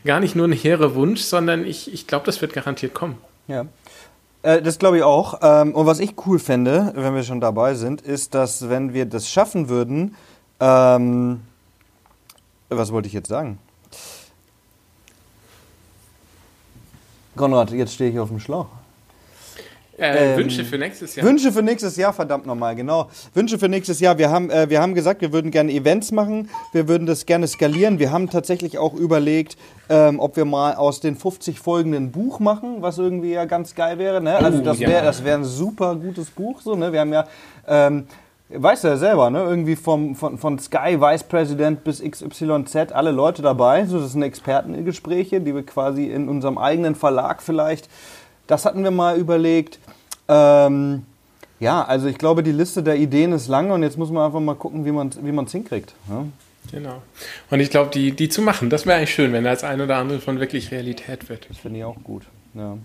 gar 0.05 0.19
nicht 0.19 0.35
nur 0.35 0.47
ein 0.47 0.51
hehrer 0.51 0.93
Wunsch, 0.93 1.21
sondern 1.21 1.65
ich, 1.65 1.91
ich 1.91 2.05
glaube, 2.05 2.27
das 2.27 2.39
wird 2.39 2.53
garantiert 2.53 2.93
kommen. 2.93 3.17
Ja. 3.47 3.65
Äh, 4.43 4.61
das 4.61 4.77
glaube 4.77 4.97
ich 4.97 5.03
auch. 5.03 5.39
Ähm, 5.41 5.73
und 5.73 5.87
was 5.87 5.99
ich 5.99 6.13
cool 6.27 6.37
fände, 6.37 6.91
wenn 6.95 7.15
wir 7.15 7.23
schon 7.23 7.41
dabei 7.41 7.73
sind, 7.73 8.01
ist, 8.01 8.35
dass 8.35 8.69
wenn 8.69 8.93
wir 8.93 9.07
das 9.07 9.27
schaffen 9.27 9.69
würden, 9.69 10.15
ähm, 10.59 11.41
was 12.69 12.91
wollte 12.91 13.07
ich 13.07 13.13
jetzt 13.13 13.29
sagen? 13.29 13.57
Konrad, 17.35 17.71
jetzt 17.71 17.95
stehe 17.95 18.11
ich 18.11 18.19
auf 18.19 18.29
dem 18.29 18.39
Schlauch. 18.39 18.67
Äh, 19.97 20.31
ähm, 20.31 20.37
Wünsche 20.37 20.63
für 20.63 20.77
nächstes 20.77 21.15
Jahr. 21.15 21.25
Wünsche 21.25 21.51
für 21.51 21.61
nächstes 21.61 21.95
Jahr, 21.97 22.13
verdammt 22.13 22.45
nochmal, 22.45 22.75
genau. 22.75 23.09
Wünsche 23.33 23.59
für 23.59 23.69
nächstes 23.69 23.99
Jahr. 23.99 24.17
Wir 24.17 24.29
haben, 24.29 24.49
äh, 24.49 24.69
wir 24.69 24.81
haben 24.81 24.95
gesagt, 24.95 25.21
wir 25.21 25.33
würden 25.33 25.51
gerne 25.51 25.71
Events 25.71 26.11
machen, 26.11 26.49
wir 26.71 26.87
würden 26.87 27.05
das 27.05 27.25
gerne 27.25 27.47
skalieren. 27.47 27.99
Wir 27.99 28.11
haben 28.11 28.29
tatsächlich 28.29 28.77
auch 28.77 28.93
überlegt, 28.93 29.57
ähm, 29.89 30.19
ob 30.19 30.37
wir 30.37 30.45
mal 30.45 30.75
aus 30.75 31.01
den 31.01 31.15
50 31.15 31.59
Folgen 31.59 31.93
ein 31.93 32.11
Buch 32.11 32.39
machen, 32.39 32.77
was 32.79 32.97
irgendwie 32.97 33.31
ja 33.33 33.45
ganz 33.45 33.75
geil 33.75 33.99
wäre. 33.99 34.21
Ne? 34.21 34.35
Also 34.37 34.59
oh, 34.59 34.63
das 34.63 34.79
wäre 34.79 35.05
ja. 35.05 35.23
wär 35.23 35.35
ein 35.35 35.43
super 35.43 35.95
gutes 35.95 36.29
Buch. 36.29 36.61
So, 36.61 36.75
ne? 36.75 36.91
Wir 36.91 37.01
haben 37.01 37.13
ja... 37.13 37.27
Ähm, 37.67 38.05
weißt 38.53 38.83
du 38.83 38.89
ja 38.89 38.97
selber, 38.97 39.29
ne? 39.29 39.43
Irgendwie 39.43 39.75
vom, 39.75 40.15
von, 40.15 40.37
von 40.37 40.59
Sky 40.59 40.99
Vice 40.99 41.23
President 41.23 41.83
bis 41.83 42.01
XYZ, 42.01 42.91
alle 42.91 43.11
Leute 43.11 43.41
dabei. 43.41 43.85
So, 43.85 43.99
das 43.99 44.11
sind 44.11 44.23
Expertengespräche, 44.23 45.41
die 45.41 45.55
wir 45.55 45.65
quasi 45.65 46.07
in 46.07 46.27
unserem 46.27 46.57
eigenen 46.57 46.95
Verlag 46.95 47.41
vielleicht. 47.41 47.89
Das 48.51 48.65
hatten 48.65 48.83
wir 48.83 48.91
mal 48.91 49.17
überlegt. 49.17 49.79
Ähm, 50.27 51.03
ja, 51.61 51.85
also 51.85 52.07
ich 52.07 52.17
glaube, 52.17 52.43
die 52.43 52.51
Liste 52.51 52.83
der 52.83 52.97
Ideen 52.97 53.31
ist 53.31 53.47
lang 53.47 53.71
und 53.71 53.81
jetzt 53.81 53.97
muss 53.97 54.11
man 54.11 54.25
einfach 54.25 54.41
mal 54.41 54.55
gucken, 54.55 54.83
wie 54.83 54.91
man 54.91 55.07
es 55.07 55.23
wie 55.23 55.51
hinkriegt. 55.57 55.93
Ja? 56.09 56.25
Genau. 56.69 57.01
Und 57.49 57.61
ich 57.61 57.69
glaube, 57.69 57.91
die, 57.91 58.11
die 58.11 58.27
zu 58.27 58.41
machen, 58.41 58.69
das 58.69 58.85
wäre 58.85 58.97
eigentlich 58.97 59.13
schön, 59.13 59.31
wenn 59.31 59.45
das 59.45 59.63
ein 59.63 59.79
oder 59.79 59.95
andere 59.95 60.19
von 60.19 60.41
wirklich 60.41 60.69
Realität 60.69 61.29
wird. 61.29 61.49
Das 61.49 61.59
finde 61.59 61.79
ich 61.79 61.85
auch 61.85 61.95
gut. 62.03 62.23
Ja. 62.53 62.77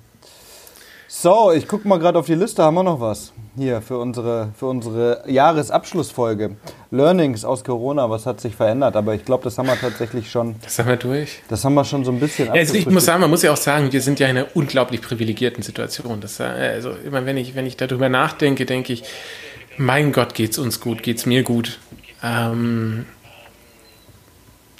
So, 1.08 1.52
ich 1.52 1.68
gucke 1.68 1.86
mal 1.86 1.98
gerade 2.00 2.18
auf 2.18 2.26
die 2.26 2.34
Liste. 2.34 2.64
Haben 2.64 2.74
wir 2.74 2.82
noch 2.82 3.00
was 3.00 3.32
hier 3.56 3.80
für 3.80 3.98
unsere, 3.98 4.48
für 4.58 4.66
unsere 4.66 5.22
Jahresabschlussfolge? 5.26 6.56
Learnings 6.90 7.44
aus 7.44 7.62
Corona, 7.62 8.10
was 8.10 8.26
hat 8.26 8.40
sich 8.40 8.56
verändert? 8.56 8.96
Aber 8.96 9.14
ich 9.14 9.24
glaube, 9.24 9.44
das 9.44 9.56
haben 9.56 9.68
wir 9.68 9.78
tatsächlich 9.78 10.28
schon. 10.30 10.56
Das 10.62 10.78
haben 10.80 10.88
wir 10.88 10.96
durch. 10.96 11.42
Das 11.48 11.64
haben 11.64 11.74
wir 11.74 11.84
schon 11.84 12.04
so 12.04 12.10
ein 12.10 12.18
bisschen. 12.18 12.48
Ja, 12.48 12.54
also 12.54 12.74
ich 12.74 12.86
muss 12.86 13.04
sagen, 13.04 13.20
man 13.20 13.30
muss 13.30 13.42
ja 13.42 13.52
auch 13.52 13.56
sagen, 13.56 13.92
wir 13.92 14.00
sind 14.00 14.18
ja 14.18 14.26
in 14.26 14.36
einer 14.36 14.48
unglaublich 14.54 15.00
privilegierten 15.00 15.62
Situation. 15.62 16.20
Das, 16.20 16.40
also 16.40 16.90
immer 17.04 17.24
wenn 17.24 17.36
ich, 17.36 17.54
wenn 17.54 17.66
ich 17.66 17.76
darüber 17.76 18.08
nachdenke, 18.08 18.66
denke 18.66 18.92
ich, 18.92 19.04
mein 19.76 20.10
Gott, 20.10 20.34
geht's 20.34 20.58
uns 20.58 20.80
gut, 20.80 21.04
geht's 21.04 21.24
mir 21.24 21.44
gut. 21.44 21.78
Ähm, 22.22 23.06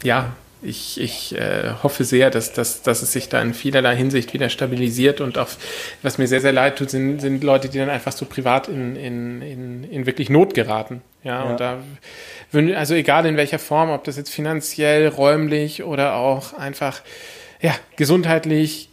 ja, 0.03 0.33
ich, 0.63 1.01
ich 1.01 1.35
äh, 1.37 1.73
hoffe 1.83 2.05
sehr, 2.05 2.31
dass, 2.31 2.53
dass, 2.53 2.83
dass 2.83 3.03
es 3.03 3.13
sich 3.13 3.29
da 3.29 3.41
in 3.43 3.55
vielerlei 3.55 3.95
Hinsicht 3.95 4.33
wieder 4.33 4.49
stabilisiert 4.49 5.21
und 5.21 5.39
auch, 5.39 5.49
was 6.03 6.19
mir 6.19 6.27
sehr, 6.27 6.41
sehr 6.41 6.53
leid 6.53 6.79
tut, 6.79 6.91
sind, 6.91 7.21
sind 7.21 7.45
Leute, 7.45 7.69
die 7.69 7.79
dann 7.79 7.91
einfach 7.91 8.13
so 8.13 8.25
privat 8.25 8.69
in, 8.69 8.97
in, 8.97 9.43
in, 9.43 9.85
in 9.85 10.07
wirklich 10.07 10.31
Not 10.31 10.55
geraten. 10.55 11.03
Ja, 11.23 11.45
ja. 11.45 11.51
und 11.51 11.61
da, 11.61 11.79
also 12.77 12.95
egal 12.95 13.27
in 13.27 13.37
welcher 13.37 13.59
Form, 13.59 13.91
ob 13.91 14.05
das 14.05 14.17
jetzt 14.17 14.31
finanziell, 14.31 15.09
räumlich 15.09 15.83
oder 15.83 16.15
auch 16.15 16.55
einfach 16.55 17.03
ja, 17.61 17.75
gesundheitlich 17.97 18.91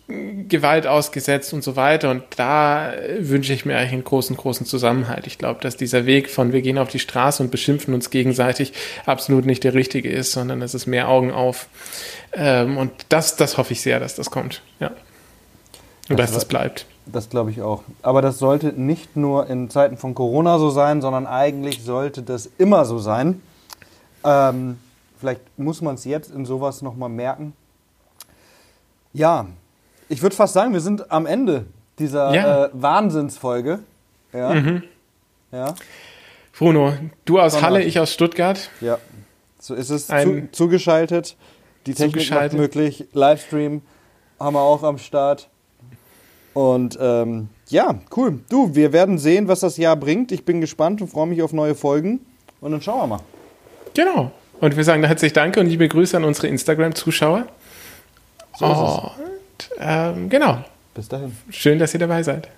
Gewalt 0.48 0.88
ausgesetzt 0.88 1.54
und 1.54 1.64
so 1.64 1.76
weiter. 1.76 2.12
Und 2.12 2.24
da 2.38 2.94
wünsche 3.20 3.54
ich 3.54 3.66
mir 3.66 3.78
eigentlich 3.78 3.94
einen 3.94 4.04
großen, 4.04 4.38
großen 4.38 4.66
Zusammenhalt. 4.66 5.28
Ich 5.28 5.38
glaube, 5.38 5.60
dass 5.62 5.76
dieser 5.76 6.06
Weg 6.06 6.30
von 6.30 6.54
wir 6.54 6.62
gehen 6.62 6.78
auf 6.78 6.90
die 6.90 7.00
Straße 7.00 7.44
und 7.44 7.52
beschimpfen 7.52 7.94
uns 7.94 8.10
gegenseitig 8.10 8.74
absolut 9.06 9.46
nicht 9.46 9.64
der 9.64 9.74
richtige 9.74 10.10
ist, 10.10 10.32
sondern 10.32 10.62
es 10.62 10.74
ist 10.74 10.88
mehr 10.88 11.10
Augen 11.10 11.32
auf. 11.32 11.68
Ähm, 12.32 12.78
und 12.78 12.92
das, 13.10 13.36
das 13.36 13.58
hoffe 13.58 13.74
ich 13.74 13.82
sehr, 13.82 14.00
dass 14.00 14.16
das 14.16 14.32
kommt. 14.32 14.62
Ja. 14.80 14.92
Und 16.10 16.20
das 16.20 16.32
dass 16.32 16.32
das 16.36 16.46
bleibt. 16.46 16.86
Das 17.06 17.30
glaube 17.30 17.52
ich 17.52 17.62
auch. 17.62 17.84
Aber 18.02 18.22
das 18.22 18.40
sollte 18.40 18.68
nicht 18.68 19.18
nur 19.18 19.48
in 19.48 19.70
Zeiten 19.70 19.98
von 19.98 20.16
Corona 20.16 20.58
so 20.58 20.70
sein, 20.70 21.02
sondern 21.02 21.28
eigentlich 21.28 21.84
sollte 21.84 22.24
das 22.24 22.50
immer 22.58 22.86
so 22.86 22.98
sein. 22.98 23.42
Ähm, 24.24 24.78
vielleicht 25.20 25.42
muss 25.58 25.82
man 25.82 25.96
es 25.96 26.06
jetzt 26.06 26.32
in 26.32 26.46
sowas 26.46 26.82
nochmal 26.82 27.10
merken 27.10 27.54
ja, 29.14 29.48
ich 30.10 30.22
würde 30.22 30.36
fast 30.36 30.54
sagen, 30.54 30.74
wir 30.74 30.82
sind 30.82 31.12
am 31.12 31.26
Ende 31.26 31.66
dieser 32.00 32.34
ja. 32.34 32.66
äh, 32.66 32.70
Wahnsinnsfolge. 32.74 33.80
Ja. 34.34 34.54
Mhm. 34.54 34.84
ja. 35.52 35.76
Bruno, 36.58 36.94
du 37.26 37.40
aus 37.40 37.62
Halle, 37.62 37.84
ich 37.84 38.00
aus 38.00 38.14
Stuttgart. 38.14 38.70
Ja, 38.82 39.00
so 39.60 39.74
ist 39.74 39.90
es. 39.90 40.08
Zu, 40.08 40.50
zugeschaltet. 40.52 41.36
Die 41.86 41.94
Technik 41.94 42.24
zugeschaltet. 42.24 42.58
möglich. 42.58 43.06
Livestream 43.14 43.82
haben 44.40 44.54
wir 44.56 44.62
auch 44.62 44.84
am 44.84 44.98
Start. 44.98 45.50
Und 46.54 46.98
ähm, 47.02 47.50
ja, 47.68 47.96
cool. 48.16 48.40
Du, 48.50 48.76
wir 48.76 48.94
werden 48.94 49.18
sehen, 49.18 49.48
was 49.48 49.62
das 49.62 49.78
Jahr 49.78 49.96
bringt. 49.96 50.32
Ich 50.32 50.46
bin 50.46 50.62
gespannt 50.62 51.02
und 51.02 51.08
freue 51.08 51.28
mich 51.28 51.42
auf 51.42 51.54
neue 51.54 51.76
Folgen. 51.76 52.20
Und 52.62 52.72
dann 52.72 52.82
schauen 52.82 53.02
wir 53.02 53.08
mal. 53.08 53.20
Genau. 53.96 54.32
Und 54.62 54.78
wir 54.78 54.84
sagen 54.84 55.04
herzlich 55.04 55.34
Danke 55.34 55.60
und 55.60 55.68
liebe 55.68 55.88
Grüße 55.88 56.16
an 56.16 56.24
unsere 56.24 56.48
Instagram-Zuschauer. 56.48 57.48
So 58.58 58.66
und, 58.66 59.70
ähm, 59.80 60.30
genau. 60.30 60.64
Bis 60.94 61.08
dahin. 61.08 61.36
Schön, 61.50 61.80
dass 61.80 61.94
ihr 61.94 62.00
dabei 62.00 62.22
seid. 62.24 62.50